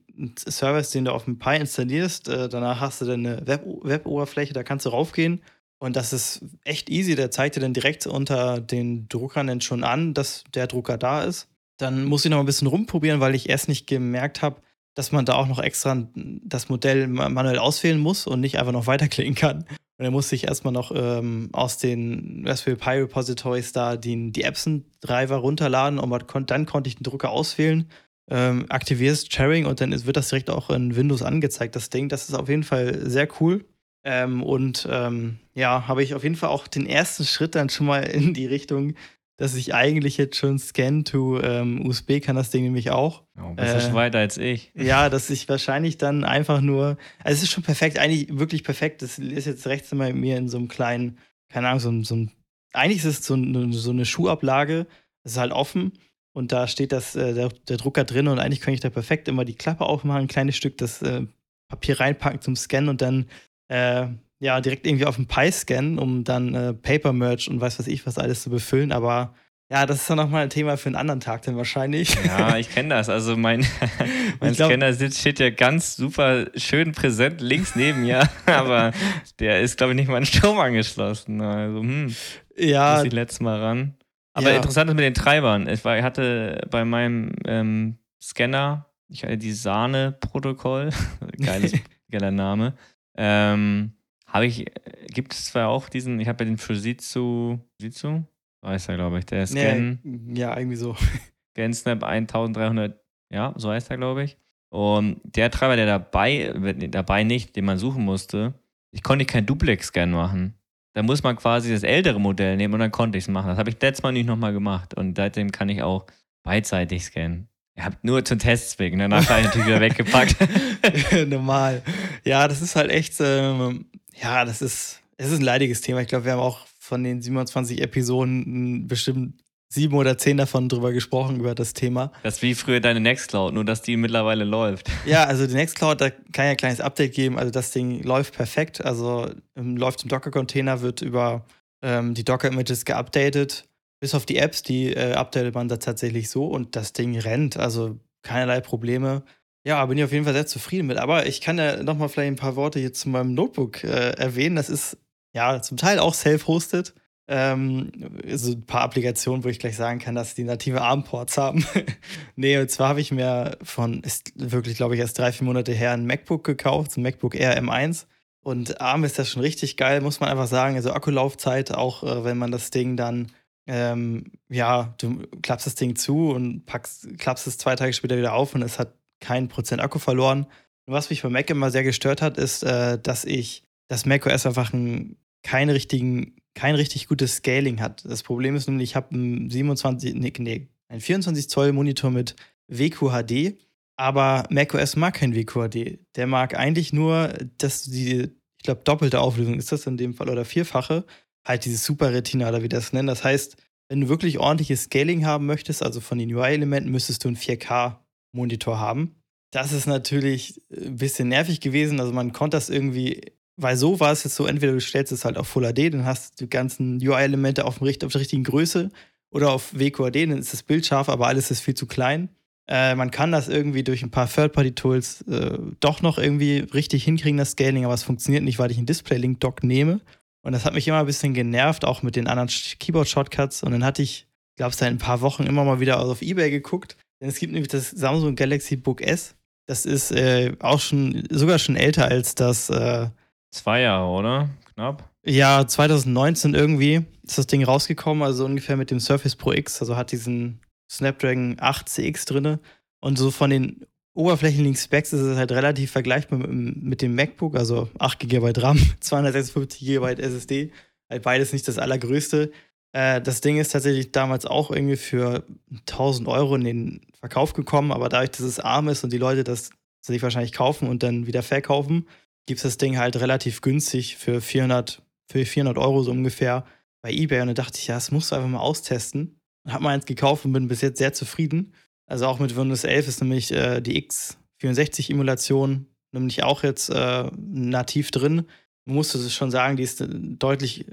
[0.48, 2.28] Service, den du auf dem Pi installierst.
[2.28, 5.42] Äh, danach hast du dann eine Web Web-Oberfläche, da kannst du raufgehen.
[5.80, 7.16] Und das ist echt easy.
[7.16, 11.24] Der zeigt dir dann direkt unter den Druckern dann schon an, dass der Drucker da
[11.24, 11.48] ist.
[11.78, 14.60] Dann muss ich noch ein bisschen rumprobieren, weil ich erst nicht gemerkt habe,
[14.94, 18.86] dass man da auch noch extra das Modell manuell auswählen muss und nicht einfach noch
[18.86, 19.64] weiterklicken kann.
[19.98, 24.44] Und dann musste ich erstmal noch ähm, aus den Raspberry Pi Repositories da die, die
[24.44, 27.90] Epson-Driver runterladen und dann konnte ich den Drucker auswählen
[28.30, 32.08] ähm, aktivierst Sharing und dann wird das direkt auch in Windows angezeigt, das Ding.
[32.08, 33.64] Das ist auf jeden Fall sehr cool.
[34.02, 37.86] Ähm, und ähm, ja, habe ich auf jeden Fall auch den ersten Schritt dann schon
[37.86, 38.94] mal in die Richtung,
[39.36, 43.24] dass ich eigentlich jetzt schon Scan to ähm, USB kann das Ding nämlich auch.
[43.38, 44.70] Oh, bist äh, schon weiter als ich.
[44.74, 49.02] Ja, dass ich wahrscheinlich dann einfach nur, also es ist schon perfekt, eigentlich wirklich perfekt.
[49.02, 51.18] Das ist jetzt rechts bei mir in so einem kleinen,
[51.50, 52.32] keine Ahnung, so, so ein,
[52.72, 53.36] eigentlich ist es so,
[53.72, 54.86] so eine Schuhablage,
[55.24, 55.92] es ist halt offen
[56.32, 59.28] und da steht das, äh, der, der, Drucker drin und eigentlich könnte ich da perfekt
[59.28, 61.22] immer die Klappe aufmachen, ein kleines Stück das äh,
[61.68, 63.26] Papier reinpacken zum Scannen und dann
[63.68, 64.06] äh,
[64.40, 67.86] ja, direkt irgendwie auf den Pi scannen, um dann äh, Paper Merch und weiß was
[67.86, 68.90] ich was alles zu befüllen.
[68.90, 69.34] Aber
[69.70, 72.16] ja, das ist dann nochmal ein Thema für einen anderen Tag dann wahrscheinlich.
[72.24, 73.08] Ja, ich kenne das.
[73.08, 73.64] Also mein,
[74.40, 78.92] mein glaub, Scanner sitzt, steht ja ganz super schön präsent links neben mir, aber
[79.38, 81.40] der ist, glaube ich, nicht mal an Strom angeschlossen.
[81.40, 82.16] Also, hm,
[82.56, 82.96] ja.
[82.96, 83.94] Muss ich letztes Mal ran.
[84.32, 84.56] Aber ja.
[84.56, 85.68] interessant ist mit den Treibern.
[85.68, 90.90] Ich, war, hatte bei meinem ähm, Scanner, ich hatte die Sahne-Protokoll,
[91.38, 91.72] geiles,
[92.10, 92.74] geiler Name.
[93.16, 93.92] Ähm,
[94.26, 94.66] habe ich,
[95.08, 98.22] gibt es zwar auch diesen, ich habe ja den Fujitsu, Fujitsu?
[98.62, 99.98] Weiß er, glaube ich, der Scan.
[100.02, 100.94] Nee, ja, irgendwie so.
[101.56, 103.00] ScanSnap 1300,
[103.32, 104.36] ja, so heißt er, glaube ich.
[104.72, 106.54] Und der Treiber, der dabei,
[106.88, 108.54] dabei nicht, den man suchen musste,
[108.92, 110.54] ich konnte keinen Duplex-Scan machen.
[110.92, 113.48] Da muss man quasi das ältere Modell nehmen und dann konnte ich es machen.
[113.48, 114.94] Das habe ich letztes Mal nicht nochmal gemacht.
[114.94, 116.06] Und seitdem kann ich auch
[116.42, 117.48] beidseitig scannen.
[117.76, 120.36] Ihr habt nur zum Testzwecken, danach habe ich natürlich wieder weggepackt.
[121.28, 121.82] Normal.
[122.24, 123.86] Ja, das ist halt echt, ähm,
[124.20, 126.00] ja, das ist, es ist ein leidiges Thema.
[126.00, 129.34] Ich glaube, wir haben auch von den 27 Episoden bestimmt
[129.72, 132.12] sieben oder zehn davon drüber gesprochen, über das Thema.
[132.22, 134.90] Das ist wie früher deine Nextcloud, nur dass die mittlerweile läuft.
[135.06, 137.38] Ja, also die Nextcloud, da kann ja ein kleines Update geben.
[137.38, 138.84] Also das Ding läuft perfekt.
[138.84, 141.46] Also ähm, läuft im Docker-Container, wird über
[141.82, 143.68] ähm, die Docker-Images geupdatet.
[144.00, 147.56] Bis auf die Apps, die äh, updatet man da tatsächlich so und das Ding rennt.
[147.56, 149.22] Also keinerlei Probleme.
[149.64, 150.96] Ja, bin ich auf jeden Fall sehr zufrieden mit.
[150.96, 154.56] Aber ich kann ja nochmal vielleicht ein paar Worte hier zu meinem Notebook äh, erwähnen.
[154.56, 154.96] Das ist
[155.32, 156.92] ja zum Teil auch self-hosted.
[157.32, 157.92] Ähm,
[158.26, 161.64] so ein paar Applikationen, wo ich gleich sagen kann, dass die native ARM-Ports haben.
[162.34, 165.70] nee, und zwar habe ich mir von, ist wirklich, glaube ich, erst drei, vier Monate
[165.70, 168.06] her ein MacBook gekauft, ein MacBook Air M1.
[168.42, 170.74] Und ARM ist das schon richtig geil, muss man einfach sagen.
[170.74, 173.30] Also Akkulaufzeit, auch äh, wenn man das Ding dann,
[173.68, 178.32] ähm, ja, du klappst das Ding zu und packst, klappst es zwei Tage später wieder
[178.32, 180.46] auf und es hat keinen Prozent Akku verloren.
[180.86, 184.46] Und was mich bei Mac immer sehr gestört hat, ist, äh, dass ich, dass macOS
[184.46, 188.04] einfach ein, keinen richtigen kein richtig gutes Scaling hat.
[188.04, 192.36] Das Problem ist nämlich, ich habe einen 27, nee, nee, einen 24 Zoll Monitor mit
[192.68, 193.58] WQHD,
[193.96, 195.98] aber macOS mag kein WQHD.
[196.16, 200.28] Der mag eigentlich nur, dass die, ich glaube, doppelte Auflösung ist das in dem Fall
[200.28, 201.04] oder vierfache,
[201.46, 203.08] halt dieses Super Retina oder wie das nennen.
[203.08, 203.56] Das heißt,
[203.88, 208.78] wenn du wirklich ordentliches Scaling haben möchtest, also von den UI-Elementen, müsstest du einen 4K-Monitor
[208.78, 209.16] haben.
[209.52, 211.98] Das ist natürlich ein bisschen nervig gewesen.
[211.98, 215.24] Also man konnte das irgendwie weil so war es jetzt so, entweder du stellst es
[215.24, 218.90] halt auf Full HD, dann hast du die ganzen UI-Elemente auf, auf der richtigen Größe
[219.30, 222.30] oder auf WQAD, dann ist das Bild scharf, aber alles ist viel zu klein.
[222.68, 227.36] Äh, man kann das irgendwie durch ein paar Third-Party-Tools äh, doch noch irgendwie richtig hinkriegen,
[227.36, 230.00] das Scaling, aber es funktioniert nicht, weil ich einen Display-Link-Dock nehme.
[230.42, 233.62] Und das hat mich immer ein bisschen genervt, auch mit den anderen Keyboard-Shortcuts.
[233.62, 236.50] Und dann hatte ich, glaube ich, seit ein paar Wochen immer mal wieder auf Ebay
[236.50, 236.96] geguckt.
[237.20, 239.34] Denn es gibt nämlich das Samsung Galaxy Book S.
[239.66, 243.08] Das ist äh, auch schon, sogar schon älter als das äh,
[243.50, 244.50] Zwei Jahre, oder?
[244.74, 245.10] Knapp.
[245.24, 249.96] Ja, 2019 irgendwie ist das Ding rausgekommen, also ungefähr mit dem Surface Pro X, also
[249.96, 250.60] hat diesen
[250.90, 252.58] Snapdragon 8 CX drin.
[253.00, 257.56] Und so von den oberflächlichen Specs ist es halt relativ vergleichbar mit, mit dem MacBook,
[257.56, 260.72] also 8 GB RAM, 256 GB SSD.
[261.08, 262.52] Halt beides nicht das allergrößte.
[262.92, 265.44] Äh, das Ding ist tatsächlich damals auch irgendwie für
[265.88, 269.44] 1000 Euro in den Verkauf gekommen, aber dadurch, dass es arm ist und die Leute
[269.44, 269.70] das
[270.02, 272.06] sich wahrscheinlich kaufen und dann wieder verkaufen,
[272.50, 276.64] gibt es das Ding halt relativ günstig für 400, für 400 Euro so ungefähr
[277.00, 277.42] bei eBay.
[277.42, 279.38] Und da dachte ich, ja, das musst du einfach mal austesten.
[279.64, 281.74] Und habe mal eins gekauft und bin bis jetzt sehr zufrieden.
[282.06, 288.10] Also auch mit Windows 11 ist nämlich äh, die x64-Emulation nämlich auch jetzt äh, nativ
[288.10, 288.46] drin.
[288.84, 290.86] Man muss es schon sagen, die ist deutlich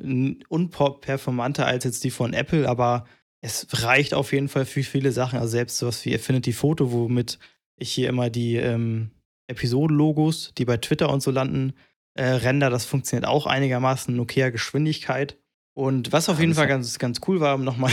[0.50, 3.06] unperformanter als jetzt die von Apple, aber
[3.42, 5.40] es reicht auf jeden Fall für viele Sachen.
[5.40, 7.40] Also selbst sowas wie Affinity Photo, womit
[7.78, 9.10] ich hier immer die ähm,
[9.48, 11.74] Episodenlogos, die bei Twitter und so landen,
[12.14, 15.38] äh, Render, das funktioniert auch einigermaßen in okayer Geschwindigkeit.
[15.74, 17.92] Und was auf jeden Fall ganz, ganz cool war, um nochmal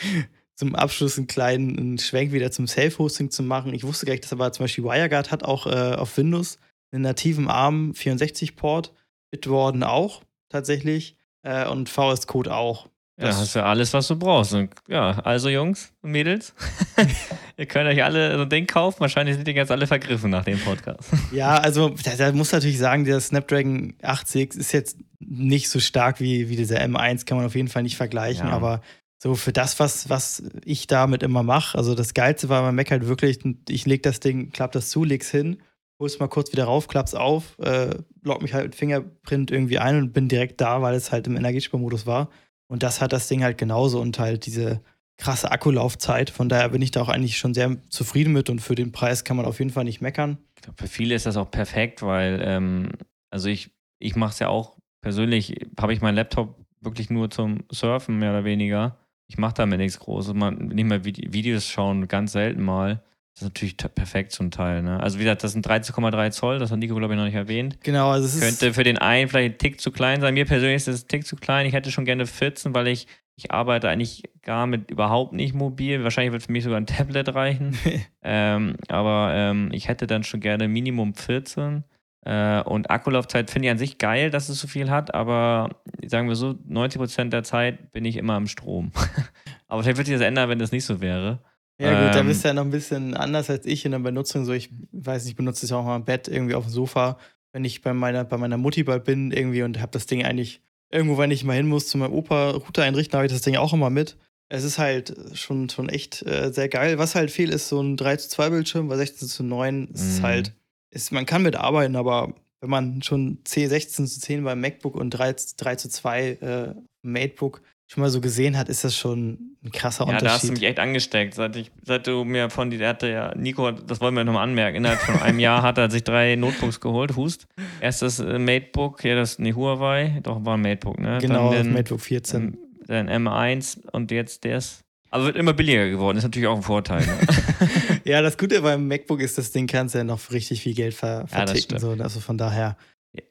[0.54, 3.74] zum Abschluss einen kleinen Schwenk wieder zum Self-Hosting zu machen.
[3.74, 6.58] Ich wusste gar nicht, dass aber zum Beispiel WireGuard hat auch äh, auf Windows
[6.92, 8.92] einen nativen ARM 64-Port,
[9.30, 12.88] Bitwarden auch tatsächlich äh, und VS Code auch.
[13.18, 14.52] Ja, hast du alles, was du brauchst.
[14.52, 16.54] Und ja, also Jungs und Mädels,
[17.58, 19.00] ihr könnt euch alle so ein Ding kaufen.
[19.00, 21.10] Wahrscheinlich sind die jetzt alle vergriffen nach dem Podcast.
[21.32, 26.20] Ja, also da, da muss natürlich sagen, der Snapdragon 80 ist jetzt nicht so stark
[26.20, 28.52] wie, wie dieser M1, kann man auf jeden Fall nicht vergleichen, ja.
[28.52, 28.80] aber
[29.18, 32.90] so für das, was, was ich damit immer mache, also das Geilste war beim Mac
[32.90, 33.38] halt wirklich,
[33.68, 35.58] ich leg das Ding, klapp das zu, leg's hin,
[35.98, 39.96] hol's mal kurz wieder rauf, klapp's auf, äh, log mich halt mit Fingerprint irgendwie ein
[39.96, 42.28] und bin direkt da, weil es halt im Energiesparmodus war.
[42.68, 44.80] Und das hat das Ding halt genauso und halt diese
[45.18, 46.30] krasse Akkulaufzeit.
[46.30, 49.24] Von daher bin ich da auch eigentlich schon sehr zufrieden mit und für den Preis
[49.24, 50.38] kann man auf jeden Fall nicht meckern.
[50.56, 52.90] Ich glaube, für viele ist das auch perfekt, weil, ähm,
[53.30, 54.76] also ich, ich mache es ja auch
[55.06, 58.96] persönlich habe ich meinen Laptop wirklich nur zum Surfen, mehr oder weniger.
[59.28, 60.34] Ich mache damit nichts Großes.
[60.34, 63.04] Man, nicht mehr Videos schauen, ganz selten mal.
[63.32, 64.82] Das ist natürlich perfekt zum Teil.
[64.82, 64.98] Ne?
[64.98, 67.78] Also wie gesagt, das sind 13,3 Zoll, das hat Nico, glaube ich, noch nicht erwähnt.
[67.84, 70.34] Genau, also es Könnte für den einen vielleicht ein Tick zu klein sein.
[70.34, 71.66] Mir persönlich ist es ein Tick zu klein.
[71.66, 76.02] Ich hätte schon gerne 14, weil ich, ich arbeite eigentlich gar mit überhaupt nicht mobil.
[76.02, 77.76] Wahrscheinlich wird für mich sogar ein Tablet reichen.
[78.22, 81.84] ähm, aber ähm, ich hätte dann schon gerne Minimum 14.
[82.24, 86.28] Äh, und Akkulaufzeit finde ich an sich geil, dass es so viel hat, aber sagen
[86.28, 88.90] wir so, 90% der Zeit bin ich immer am Strom.
[89.68, 91.40] aber vielleicht wird sich das ändern, wenn das nicht so wäre.
[91.78, 94.46] Ja, gut, da bist du ja noch ein bisschen anders als ich in der Benutzung.
[94.46, 97.18] So, ich weiß nicht, ich benutze es auch mal im Bett, irgendwie auf dem Sofa,
[97.52, 100.62] wenn ich bei meiner, bei meiner Mutti bald bin, irgendwie und habe das Ding eigentlich
[100.96, 103.56] irgendwo, wenn ich mal hin muss, zu meinem Opa Router einrichten, habe ich das Ding
[103.56, 104.16] auch immer mit.
[104.48, 106.98] Es ist halt schon, schon echt äh, sehr geil.
[106.98, 110.18] Was halt fehlt, ist so ein 3 zu 2 Bildschirm, bei 16 zu 9 ist
[110.18, 110.22] mhm.
[110.22, 110.54] halt,
[110.90, 115.10] ist, man kann mitarbeiten, aber wenn man schon 10, 16 zu 10 beim MacBook und
[115.10, 119.70] 3, 3 zu 2 äh, MateBook schon mal so gesehen hat, ist das schon ein
[119.70, 120.22] krasser ja, Unterschied.
[120.22, 121.34] Ja, da hast du mich echt angesteckt.
[121.34, 124.44] Seit, ich, seit du mir von die, der hatte ja, Nico, das wollen wir nochmal
[124.44, 127.46] anmerken, innerhalb von einem Jahr hat er sich drei Notebooks geholt, Hust.
[127.80, 131.18] Erst das äh, MateBook, hier das, nee, Huawei, doch war ein MateBook, ne?
[131.20, 132.58] Genau, Dann den, MateBook 14.
[132.86, 134.84] Dann M1 und jetzt das.
[135.10, 137.06] Aber wird immer billiger geworden, ist natürlich auch ein Vorteil.
[137.06, 137.18] Ne?
[138.04, 140.74] ja, das Gute beim MacBook ist, das Ding kannst du ja noch für richtig viel
[140.74, 141.74] Geld ver verticken.
[141.74, 141.90] Ja, so.
[141.92, 142.76] Also von daher.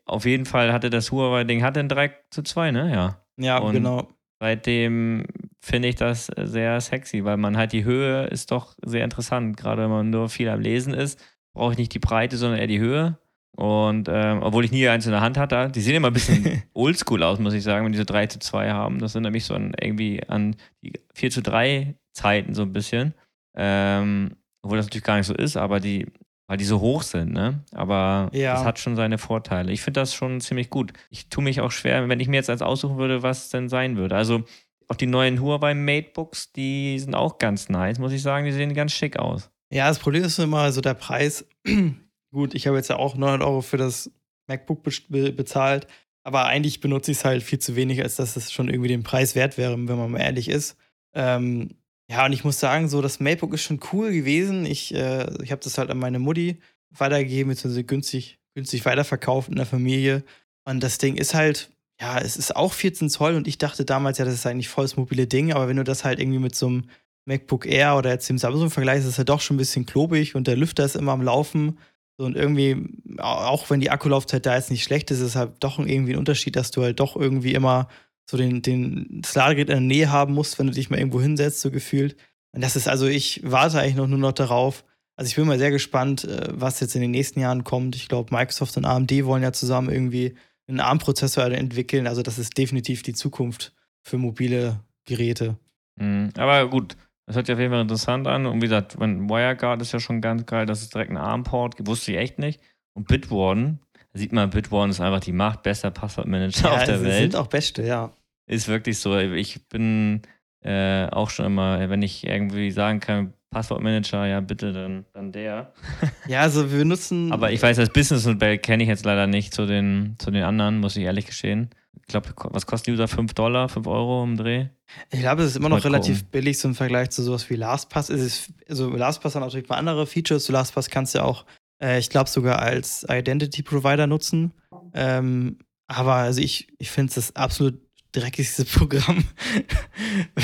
[0.05, 2.91] Auf jeden Fall hatte das Huawei-Ding, hatte ein 3 zu 2, ne?
[2.91, 3.21] Ja.
[3.37, 4.07] Ja, und genau.
[4.39, 5.25] Seitdem
[5.61, 9.57] finde ich das sehr sexy, weil man halt die Höhe ist doch sehr interessant.
[9.57, 11.19] Gerade wenn man nur viel am Lesen ist,
[11.53, 13.17] brauche ich nicht die Breite, sondern eher die Höhe.
[13.55, 16.63] Und ähm, obwohl ich nie eins in der Hand hatte, die sehen immer ein bisschen
[16.73, 18.99] oldschool aus, muss ich sagen, wenn die so 3 zu 2 haben.
[18.99, 23.13] Das erinnert mich so an irgendwie an die 4 zu 3 Zeiten so ein bisschen.
[23.55, 26.07] Ähm, obwohl das natürlich gar nicht so ist, aber die,
[26.47, 27.63] weil die so hoch sind, ne?
[27.71, 28.53] Aber ja.
[28.53, 29.71] das hat schon seine Vorteile.
[29.71, 30.93] Ich finde das schon ziemlich gut.
[31.09, 33.69] Ich tue mich auch schwer, wenn ich mir jetzt eins aussuchen würde, was es denn
[33.69, 34.15] sein würde.
[34.15, 34.43] Also
[34.87, 38.45] auch die neuen Huawei Matebooks, die sind auch ganz nice, muss ich sagen.
[38.45, 39.49] Die sehen ganz schick aus.
[39.71, 41.45] Ja, das Problem ist immer so der Preis.
[42.31, 44.11] Gut, ich habe jetzt ja auch 900 Euro für das
[44.47, 45.87] MacBook be bezahlt,
[46.23, 49.03] aber eigentlich benutze ich es halt viel zu wenig, als dass es schon irgendwie den
[49.03, 50.77] Preis wert wäre, wenn man mal ehrlich ist.
[51.13, 51.75] Ähm,
[52.09, 54.65] ja, und ich muss sagen, so das MacBook ist schon cool gewesen.
[54.65, 56.59] Ich, äh, ich habe das halt an meine Mutti
[56.91, 60.23] weitergegeben, beziehungsweise günstig, günstig weiterverkauft in der Familie.
[60.65, 64.17] Und das Ding ist halt, ja, es ist auch 14 Zoll und ich dachte damals,
[64.17, 66.67] ja, das ist eigentlich volles mobile Ding, aber wenn du das halt irgendwie mit so
[66.67, 66.89] einem
[67.25, 70.35] MacBook Air oder jetzt dem Samsung vergleichst, ist es halt doch schon ein bisschen klobig
[70.35, 71.79] und der Lüfter ist immer am Laufen.
[72.17, 72.77] So, und irgendwie,
[73.17, 76.19] auch wenn die Akkulaufzeit da jetzt nicht schlecht ist, ist es halt doch irgendwie ein
[76.19, 77.89] Unterschied, dass du halt doch irgendwie immer
[78.25, 81.21] so den, den, das Ladegerät in der Nähe haben musst, wenn du dich mal irgendwo
[81.21, 82.15] hinsetzt, so gefühlt.
[82.53, 84.83] Und das ist also, ich warte eigentlich noch nur noch darauf.
[85.17, 87.95] Also ich bin mal sehr gespannt, äh, was jetzt in den nächsten Jahren kommt.
[87.95, 90.35] Ich glaube, Microsoft und AMD wollen ja zusammen irgendwie
[90.67, 92.07] einen ARM-Prozessor entwickeln.
[92.07, 95.57] Also das ist definitiv die Zukunft für mobile Geräte.
[95.97, 98.45] Mhm, aber gut, das hört sich auf jeden Fall interessant an.
[98.45, 101.87] Und wie gesagt, WireGuard ist ja schon ganz geil, dass es direkt einen ARM-Port gibt,
[101.87, 102.59] wusste ich echt nicht.
[102.93, 103.79] Und Bitwarden,
[104.15, 107.31] sieht man, Bitwarden ist einfach die Macht bester Passwortmanager ja, auf der Welt.
[107.31, 108.11] sind auch beste, ja.
[108.47, 109.17] Ist wirklich so.
[109.17, 110.21] Ich bin
[110.61, 115.71] äh, auch schon immer, wenn ich irgendwie sagen kann, Passwortmanager, ja bitte, dann, dann der.
[116.27, 117.31] ja, also wir nutzen.
[117.31, 120.79] Aber ich weiß, das Businessmodell kenne ich jetzt leider nicht zu den, zu den anderen,
[120.79, 121.69] muss ich ehrlich gestehen.
[122.01, 123.07] Ich glaube, was kostet die User?
[123.07, 124.67] 5 Dollar, 5 Euro im Dreh?
[125.11, 126.31] Ich glaube, es ist immer noch relativ gucken.
[126.31, 128.09] billig so im Vergleich zu sowas wie LastPass.
[128.09, 130.43] Es ist, also LastPass hat natürlich mal andere Features.
[130.43, 131.45] Zu LastPass kannst du ja auch,
[131.81, 134.53] äh, ich glaube, sogar als Identity Provider nutzen.
[134.93, 137.79] Ähm, aber also ich, ich finde es das absolut
[138.11, 139.25] dreckigste Programm,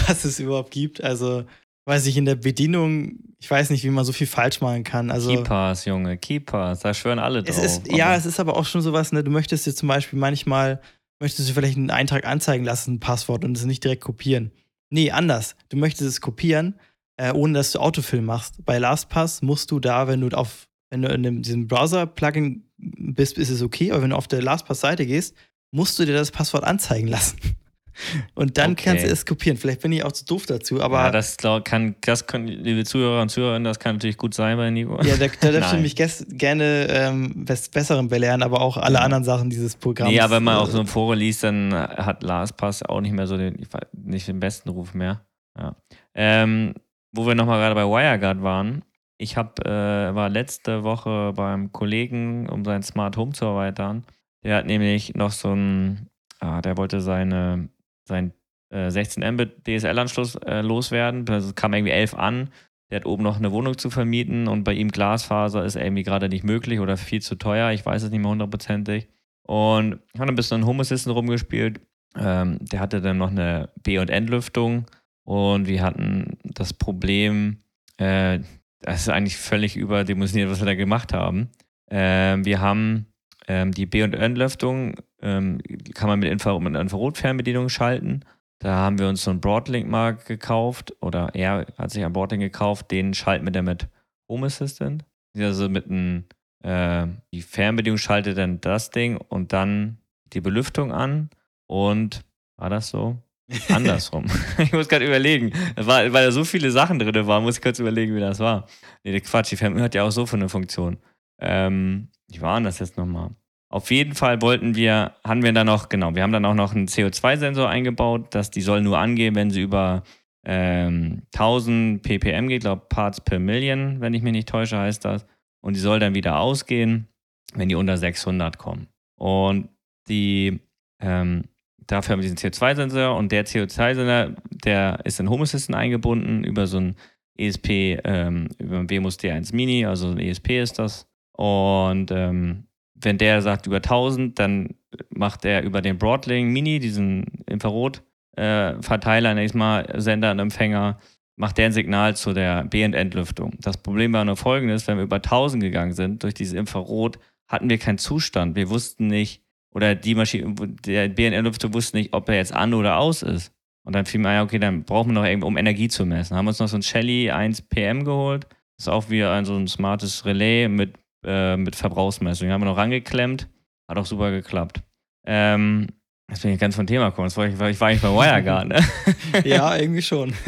[0.08, 1.04] was es überhaupt gibt.
[1.04, 1.46] Also
[1.86, 5.10] weiß ich, in der Bedienung, ich weiß nicht, wie man so viel falsch machen kann.
[5.10, 7.64] Also, Keepers, Junge, Keepers, da schwören alle drauf.
[7.64, 10.80] Ist, ja, es ist aber auch schon sowas, ne, du möchtest dir zum Beispiel manchmal,
[11.20, 14.52] möchtest du vielleicht einen Eintrag anzeigen lassen, ein Passwort und es nicht direkt kopieren.
[14.90, 15.56] Nee, anders.
[15.70, 16.80] Du möchtest es kopieren,
[17.18, 18.64] äh, ohne dass du Autofill machst.
[18.66, 23.50] Bei LastPass musst du da, wenn du auf, wenn du in diesem Browser-Plugin bist, ist
[23.50, 25.36] es okay, aber wenn du auf der LastPass-Seite gehst,
[25.72, 27.40] musst du dir das Passwort anzeigen lassen.
[28.36, 28.84] Und dann okay.
[28.86, 29.58] kannst du es kopieren.
[29.58, 31.04] Vielleicht bin ich auch zu doof dazu, aber.
[31.04, 34.70] Ja, das kann, das können, liebe Zuhörer und Zuhörerinnen, das kann natürlich gut sein bei
[34.70, 35.00] Nico.
[35.04, 39.50] Ja, da, da darfst du mich gerne ähm, Besseren belehren, aber auch alle anderen Sachen
[39.50, 40.14] dieses Programms.
[40.14, 43.38] Ja, wenn man auch so ein Forum liest, dann hat LastPass auch nicht mehr so
[43.38, 43.64] den,
[44.04, 45.26] nicht den besten Ruf mehr.
[45.60, 45.76] Ja.
[46.16, 46.74] Ähm,
[47.12, 48.84] wo wir nochmal gerade bei WireGuard waren.
[49.22, 49.70] Ich hab, äh,
[50.16, 54.04] war letzte Woche beim Kollegen, um sein Smart Home zu erweitern.
[54.44, 57.70] Der hat nämlich noch so ein, ah, der wollte seine
[58.08, 58.34] sein
[58.72, 61.30] äh, 16 Mbit DSL-Anschluss äh, loswerden.
[61.30, 62.50] Also kam irgendwie 11 an.
[62.90, 66.28] Der hat oben noch eine Wohnung zu vermieten und bei ihm Glasfaser ist irgendwie gerade
[66.28, 67.72] nicht möglich oder viel zu teuer.
[67.74, 69.08] Ich weiß es nicht mehr hundertprozentig.
[69.44, 71.80] Und haben ein bisschen an Home Assistant rumgespielt.
[72.18, 74.88] Ähm, der hatte dann noch eine B- und Endlüftung
[75.24, 77.60] und wir hatten das Problem,
[77.98, 78.40] äh,
[78.82, 81.50] das ist eigentlich völlig überdimensioniert, was wir da gemacht haben.
[81.90, 83.08] Äh, wir haben
[83.48, 85.60] ähm, die B- und Endlüftung, ähm,
[85.94, 88.26] kann man mit, Infrarot, mit Infrarotfernbedienung schalten.
[88.60, 92.42] Da haben wir uns so einen Broadlink mal gekauft oder er hat sich einen Broadlink
[92.42, 93.88] gekauft, den schalten wir dann mit
[94.30, 95.04] Home Assistant.
[95.38, 96.26] Also mit einem,
[96.64, 99.98] äh, die Fernbedienung schaltet dann das Ding und dann
[100.34, 101.30] die Belüftung an
[101.68, 102.24] und
[102.58, 103.18] war das so?
[103.70, 104.26] Andersrum.
[104.58, 105.52] ich muss gerade überlegen.
[105.76, 108.68] War, weil da so viele Sachen drin waren, muss ich kurz überlegen, wie das war.
[109.04, 110.98] Nee, Quatsch, die Fernbedienung hat ja auch so für eine Funktion.
[111.40, 113.32] Ähm, wie war denn das jetzt nochmal?
[113.70, 116.76] Auf jeden Fall wollten wir, haben wir dann noch, genau, wir haben dann auch noch
[116.76, 120.04] einen CO2-Sensor eingebaut, dass die soll nur angehen, wenn sie über
[120.44, 125.26] ähm, 1000 ppm geht, glaube Parts per Million, wenn ich mich nicht täusche, heißt das.
[125.62, 127.08] Und die soll dann wieder ausgehen,
[127.54, 128.88] wenn die unter 600 kommen.
[129.16, 129.70] Und
[130.10, 130.60] die,
[131.00, 131.46] ähm,
[131.88, 136.68] dafür haben wir diesen CO2-Sensor und der CO2-Sensor, der ist in Home Assistant eingebunden über
[136.68, 136.96] so ein
[137.38, 141.08] ESP, ähm, über ein BMUS D1 Mini, also ein ESP ist das.
[141.34, 142.66] Und ähm,
[142.96, 144.76] wenn der sagt über 1000, dann
[145.10, 151.00] macht er über den Broadlink Mini, diesen Infrarot-Verteiler, äh, nächstes Mal Sender und Empfänger,
[151.36, 153.54] macht der ein Signal zu der B- und Entlüftung.
[153.60, 157.18] Das Problem war nur folgendes, wenn wir über 1000 gegangen sind, durch dieses Infrarot,
[157.48, 158.56] hatten wir keinen Zustand.
[158.56, 159.42] Wir wussten nicht,
[159.74, 160.54] oder die Maschine,
[160.86, 163.54] der B- und Entlüftung wusste nicht, ob er jetzt an oder aus ist.
[163.84, 166.38] Und dann fiel mir ein, okay, dann brauchen wir noch irgendwie, um Energie zu messen.
[166.38, 168.46] Haben uns noch so ein Shelly 1 PM geholt.
[168.78, 172.48] Das ist auch wie ein so ein smartes Relais mit äh, mit Verbrauchsmessung.
[172.48, 173.48] Die haben wir noch rangeklemmt.
[173.88, 174.82] Hat auch super geklappt.
[175.26, 175.88] Ähm,
[176.30, 177.28] jetzt bin ich ganz vom Thema gekommen.
[177.28, 178.80] Das war ich, ich war eigentlich bei WireGuard, ne?
[179.44, 180.34] ja, irgendwie schon.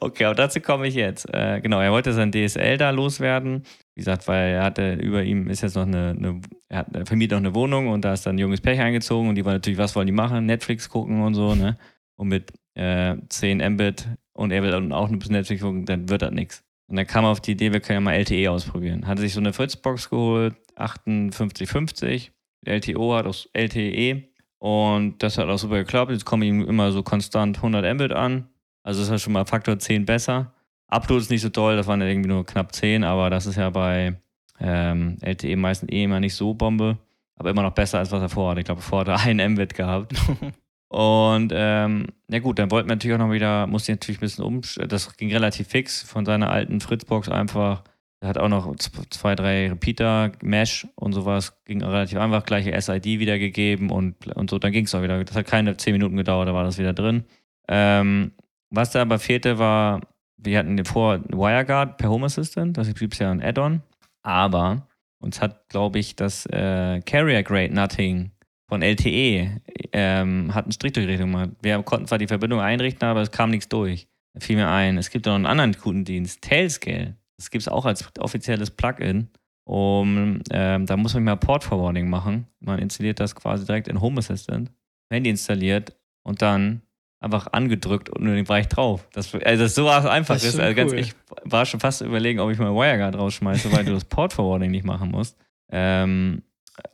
[0.00, 1.32] Okay, aber dazu komme ich jetzt.
[1.32, 3.62] Äh, genau, er wollte sein DSL da loswerden.
[3.94, 7.06] Wie gesagt, weil er hatte über ihm ist jetzt noch eine, eine er hat er
[7.06, 9.56] vermietet noch eine Wohnung und da ist dann ein junges Pech eingezogen und die wollen
[9.56, 10.46] natürlich, was wollen die machen?
[10.46, 11.76] Netflix gucken und so, ne?
[12.16, 16.22] Und mit äh, 10 Mbit und er will auch ein bisschen Netflix gucken, dann wird
[16.22, 16.62] das nichts.
[16.88, 19.06] Und dann kam er auf die Idee, wir können ja mal LTE ausprobieren.
[19.06, 22.32] Hatte sich so eine Fritzbox geholt, 5850.
[22.64, 24.28] LTO hat auch LTE.
[24.58, 26.12] Und das hat auch super geklappt.
[26.12, 28.48] Jetzt kommen ihm immer so konstant 100 Mbit an.
[28.86, 30.52] Also ist ja schon mal Faktor 10 besser.
[30.86, 33.56] Upload ist nicht so toll, das waren ja irgendwie nur knapp 10, aber das ist
[33.56, 34.14] ja bei
[34.60, 36.96] ähm, LTE meistens eh immer nicht so Bombe.
[37.34, 38.58] Aber immer noch besser als was er vorhat.
[38.58, 40.14] Ich glaube, vorher hat er einen Mbit gehabt.
[40.88, 44.20] Und ähm, ja gut, dann wollten wir natürlich auch noch wieder, musste ich natürlich ein
[44.20, 47.82] bisschen um, das ging relativ fix von seiner alten Fritzbox einfach.
[48.20, 53.18] Er hat auch noch zwei, drei Repeater, Mesh und sowas, ging relativ einfach, gleiche SID
[53.18, 55.22] wiedergegeben und, und so, dann ging es auch wieder.
[55.24, 57.24] Das hat keine zehn Minuten gedauert, da war das wieder drin.
[57.66, 58.30] Ähm,
[58.70, 60.00] was da aber fehlte, war,
[60.36, 63.82] wir hatten vor WireGuard per Home Assistant, das gibt es ja ein Add-on,
[64.22, 64.86] aber
[65.18, 68.32] uns hat, glaube ich, das äh, Carrier Grade Nothing
[68.68, 69.60] von LTE
[69.92, 71.50] ähm, hat eine Strickdurchrichtung gemacht.
[71.62, 74.08] Wir konnten zwar die Verbindung einrichten, aber es kam nichts durch.
[74.34, 77.16] Da fiel mir ein, es gibt noch einen anderen Kundendienst, Tailscale.
[77.38, 79.28] Das gibt es auch als offizielles Plugin.
[79.68, 82.46] Um, ähm, da muss man mal Port Forwarding machen.
[82.60, 84.70] Man installiert das quasi direkt in Home Assistant,
[85.10, 86.82] Handy installiert und dann
[87.20, 89.06] einfach angedrückt und nur den Bereich drauf.
[89.12, 90.54] Das, also das so einfach das ist.
[90.54, 90.60] ist.
[90.60, 94.04] Also ganz, ich war schon fast überlegen, ob ich mal WireGuard rausschmeiße, weil du das
[94.04, 95.36] Port Forwarding nicht machen musst.
[95.70, 96.42] Ähm,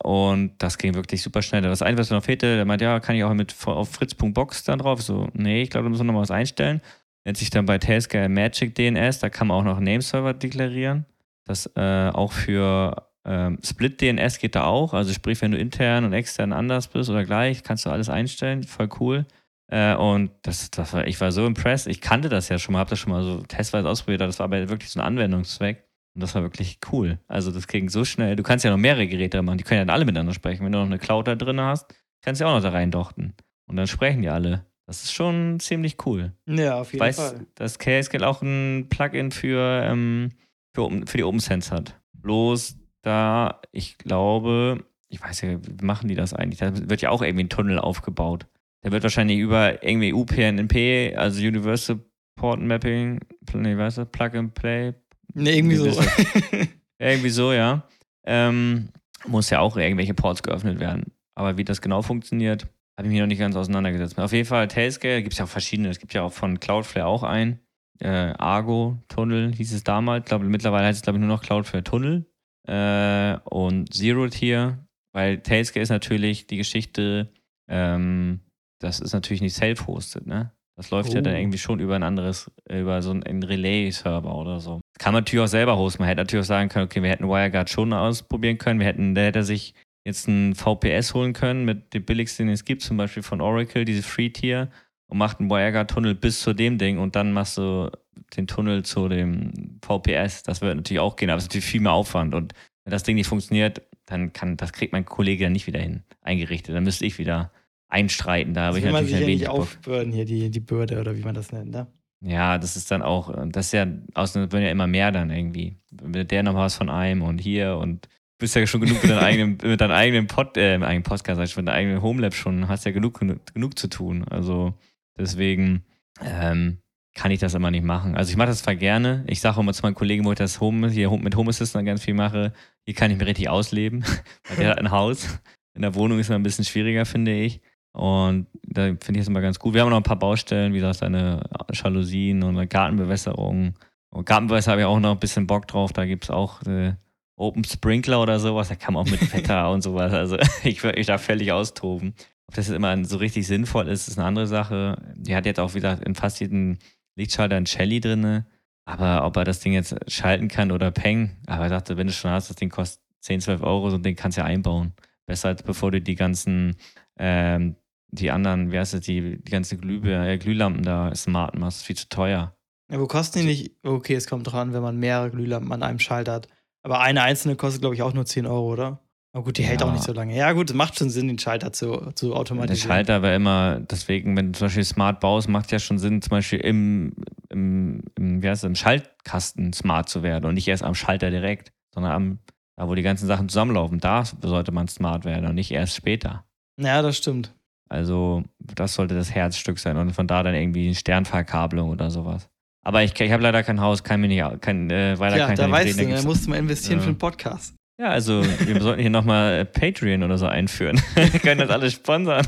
[0.03, 1.63] und das ging wirklich super schnell.
[1.63, 4.79] Das Einzige, was noch fehlte, der meinte, ja, kann ich auch mit auf fritz.box dann
[4.79, 5.03] drauf?
[5.03, 6.81] So, nee, ich glaube, da muss man noch was einstellen.
[7.25, 11.07] Nennt sich dann bei Tailscale Magic DNS, da kann man auch noch Nameserver deklarieren.
[11.45, 14.95] Das äh, auch für ähm, Split DNS geht da auch.
[14.95, 18.65] Also sprich, wenn du intern und extern anders bist oder gleich, kannst du alles einstellen.
[18.65, 19.27] Voll cool.
[19.73, 21.87] Äh, und das, das war, ich war so impressed.
[21.87, 24.45] Ich kannte das ja schon mal, habe das schon mal so testweise ausprobiert, das war
[24.45, 25.85] aber wirklich so ein Anwendungszweck.
[26.15, 27.19] Und das war wirklich cool.
[27.27, 28.37] Also das ging so schnell.
[28.37, 30.63] Du kannst ja noch mehrere Geräte machen, die können ja dann alle miteinander sprechen.
[30.63, 31.87] Wenn du noch eine Cloud da drin hast,
[32.21, 33.33] kannst du ja auch noch da reindochten.
[33.67, 34.67] Und dann sprechen die alle.
[34.87, 36.35] Das ist schon ziemlich cool.
[36.47, 37.47] Ja, auf jeden weiß, Fall.
[37.55, 40.33] Dass KSQL auch ein Plugin für, ähm,
[40.75, 41.99] für, für die OpenSense hat.
[42.13, 46.59] Bloß da, ich glaube, ich weiß ja, wie machen die das eigentlich?
[46.59, 48.47] Da wird ja auch irgendwie ein Tunnel aufgebaut.
[48.85, 52.01] Der wird wahrscheinlich über irgendwie UPnP, also Universal
[52.37, 53.21] Port Mapping,
[53.55, 54.95] nee, weißt du, Plug and Play,
[55.35, 55.87] Nee, irgendwie so.
[56.99, 57.87] irgendwie so, ja.
[58.25, 58.89] Ähm,
[59.27, 61.13] muss ja auch irgendwelche Ports geöffnet werden.
[61.35, 62.67] Aber wie das genau funktioniert,
[62.97, 64.19] habe ich mich noch nicht ganz auseinandergesetzt.
[64.19, 65.89] Auf jeden Fall Tailscale gibt es ja auch verschiedene.
[65.89, 67.61] Es gibt ja auch von Cloudflare auch ein.
[68.01, 70.25] Äh, Argo Tunnel hieß es damals.
[70.25, 72.27] Ich glaube, mittlerweile heißt es, glaube ich, nur noch Cloudflare Tunnel.
[72.69, 77.33] Äh, und Zero Tier, weil Tailscale ist natürlich die Geschichte,
[77.69, 78.41] ähm,
[78.83, 80.53] das ist natürlich nicht self-hosted, ne?
[80.77, 81.15] Das läuft oh.
[81.15, 81.39] ja dann oh.
[81.39, 84.81] irgendwie schon über ein anderes, über so einen Relay-Server oder so.
[84.99, 86.03] Kann man natürlich auch selber hosten.
[86.03, 88.81] Man hätte natürlich auch sagen können, okay, wir hätten WireGuard schon ausprobieren können.
[88.81, 89.75] Wir hätten, da hätte er sich
[90.05, 93.85] jetzt ein VPS holen können mit dem billigsten, den es gibt, zum Beispiel von Oracle,
[93.85, 94.71] diese Free-Tier,
[95.07, 97.91] und macht einen WireGuard-Tunnel bis zu dem Ding und dann machst du
[98.37, 100.43] den Tunnel zu dem VPS.
[100.43, 102.35] Das wird natürlich auch gehen, aber es ist natürlich viel mehr Aufwand.
[102.35, 102.55] Und
[102.85, 106.03] wenn das Ding nicht funktioniert, dann kann, das kriegt mein Kollege dann nicht wieder hin,
[106.23, 106.75] eingerichtet.
[106.75, 107.53] Dann müsste ich wieder
[107.93, 108.55] einstreiten.
[108.55, 111.53] Da habe ich natürlich ein wenig aufbürden, hier die, die Bürde oder wie man das
[111.53, 111.87] nennt, ne?
[112.25, 115.77] Ja, das ist dann auch, das ist ja, außerdem werden ja immer mehr dann irgendwie.
[116.03, 119.11] Mit der noch was von einem und hier und du bist ja schon genug mit
[119.11, 122.03] deinem eigenen, mit deinem eigenen Pod, äh, mit eigenen Podcast, sag ich, mit deinem eigenen
[122.03, 124.25] Homelab schon, hast ja genug, genug, genug zu tun.
[124.31, 124.73] Also
[125.19, 125.85] deswegen
[126.25, 126.79] ähm,
[127.15, 128.15] kann ich das immer nicht machen.
[128.15, 129.25] Also ich mache das zwar gerne.
[129.27, 132.05] Ich sage immer zu meinen Kollegen, wo ich das Home, hier mit Home Assistant ganz
[132.05, 132.53] viel mache,
[132.85, 134.05] hier kann ich mich richtig ausleben.
[134.49, 135.41] Weil der hat ein Haus.
[135.75, 137.61] In der Wohnung ist es ein bisschen schwieriger, finde ich.
[137.93, 139.75] Und da finde ich es immer ganz gut.
[139.75, 143.75] Wir haben noch ein paar Baustellen, wie gesagt, eine Jalousien und eine Gartenbewässerung.
[144.11, 145.93] Und Gartenbewässerung habe ich auch noch ein bisschen Bock drauf.
[145.93, 146.95] Da gibt es auch äh,
[147.37, 148.69] Open Sprinkler oder sowas.
[148.69, 150.13] Da kann man auch mit Wetter und sowas.
[150.13, 152.15] Also ich würde mich da völlig austoben.
[152.47, 154.97] Ob das jetzt immer so richtig sinnvoll ist, ist eine andere Sache.
[155.15, 156.79] Die hat jetzt auch, wie gesagt, in fast jedem
[157.17, 158.45] Lichtschalter ein Shelly drin.
[158.85, 162.13] Aber ob er das Ding jetzt schalten kann oder Peng, aber er sagte, wenn du
[162.13, 164.93] schon hast, das Ding kostet 10, 12 Euro, so ein Ding kannst du ja einbauen.
[165.27, 166.75] Besser als bevor du die ganzen
[167.17, 167.77] ähm,
[168.13, 171.87] die anderen, wie heißt das, die, die ganzen Glühbe äh, Glühlampen da smart machst, ist
[171.87, 172.55] viel zu teuer.
[172.91, 173.77] Ja, wo kosten die nicht?
[173.83, 176.49] Okay, es kommt dran, wenn man mehrere Glühlampen an einem Schalter hat.
[176.85, 179.01] Aber eine einzelne kostet, glaube ich, auch nur 10 Euro, oder?
[179.35, 179.87] Aber gut, die hält Ja.
[179.87, 180.37] auch nicht so lange.
[180.37, 182.91] Ja, gut, es macht schon Sinn, den Schalter zu, zu Der automatisieren.
[182.91, 186.31] Schalter war immer, deswegen, wenn du zum Beispiel smart baust, macht ja schon Sinn, zum
[186.31, 187.15] Beispiel im,
[187.49, 191.31] im, im, wie heißt das, im Schaltkasten smart zu werden und nicht erst am Schalter
[191.31, 192.39] direkt, sondern am,
[192.77, 196.45] da wo die ganzen Sachen zusammenlaufen, da sollte man smart werden und nicht erst später.
[196.79, 197.55] Ja, das stimmt.
[197.93, 202.49] Also, das sollte das Herzstück sein und von da dann irgendwie eine Sternverkabelung oder sowas.
[202.85, 205.55] Aber ich, ich habe leider kein Haus, kann mir nicht, kann, äh, weiter Ja, kann
[205.55, 205.99] ich da weißt reden.
[205.99, 207.03] du, Da gibt's- musst du mal investieren Ja.
[207.05, 207.75] für einen Podcast.
[208.01, 211.01] Ja, also wir sollten hier nochmal Patreon oder so einführen.
[211.15, 212.45] wir können das alles sponsern.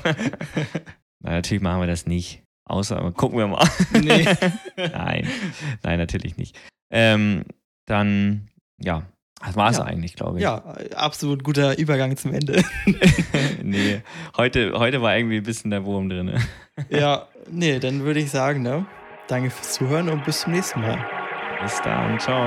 [1.21, 2.43] Na, natürlich machen wir das nicht.
[2.67, 3.69] Außer, gucken wir mal.
[3.93, 4.25] Nee.
[4.77, 5.29] nein,
[5.83, 6.59] nein, natürlich nicht.
[6.91, 7.45] Ähm,
[7.87, 8.49] dann,
[8.83, 9.03] ja,
[9.47, 9.85] das war es Ja.
[9.85, 10.43] eigentlich, glaube ich.
[10.43, 10.63] Ja,
[10.97, 12.63] absolut guter Übergang zum Ende.
[13.63, 14.03] nee,
[14.37, 16.33] heute, heute war irgendwie ein bisschen der Wurm drin.
[16.91, 18.87] ja, nee, dann würde ich sagen, ne?
[19.29, 20.99] Danke fürs Zuhören und bis zum nächsten Mal.
[21.63, 22.47] Bis dann, ciao.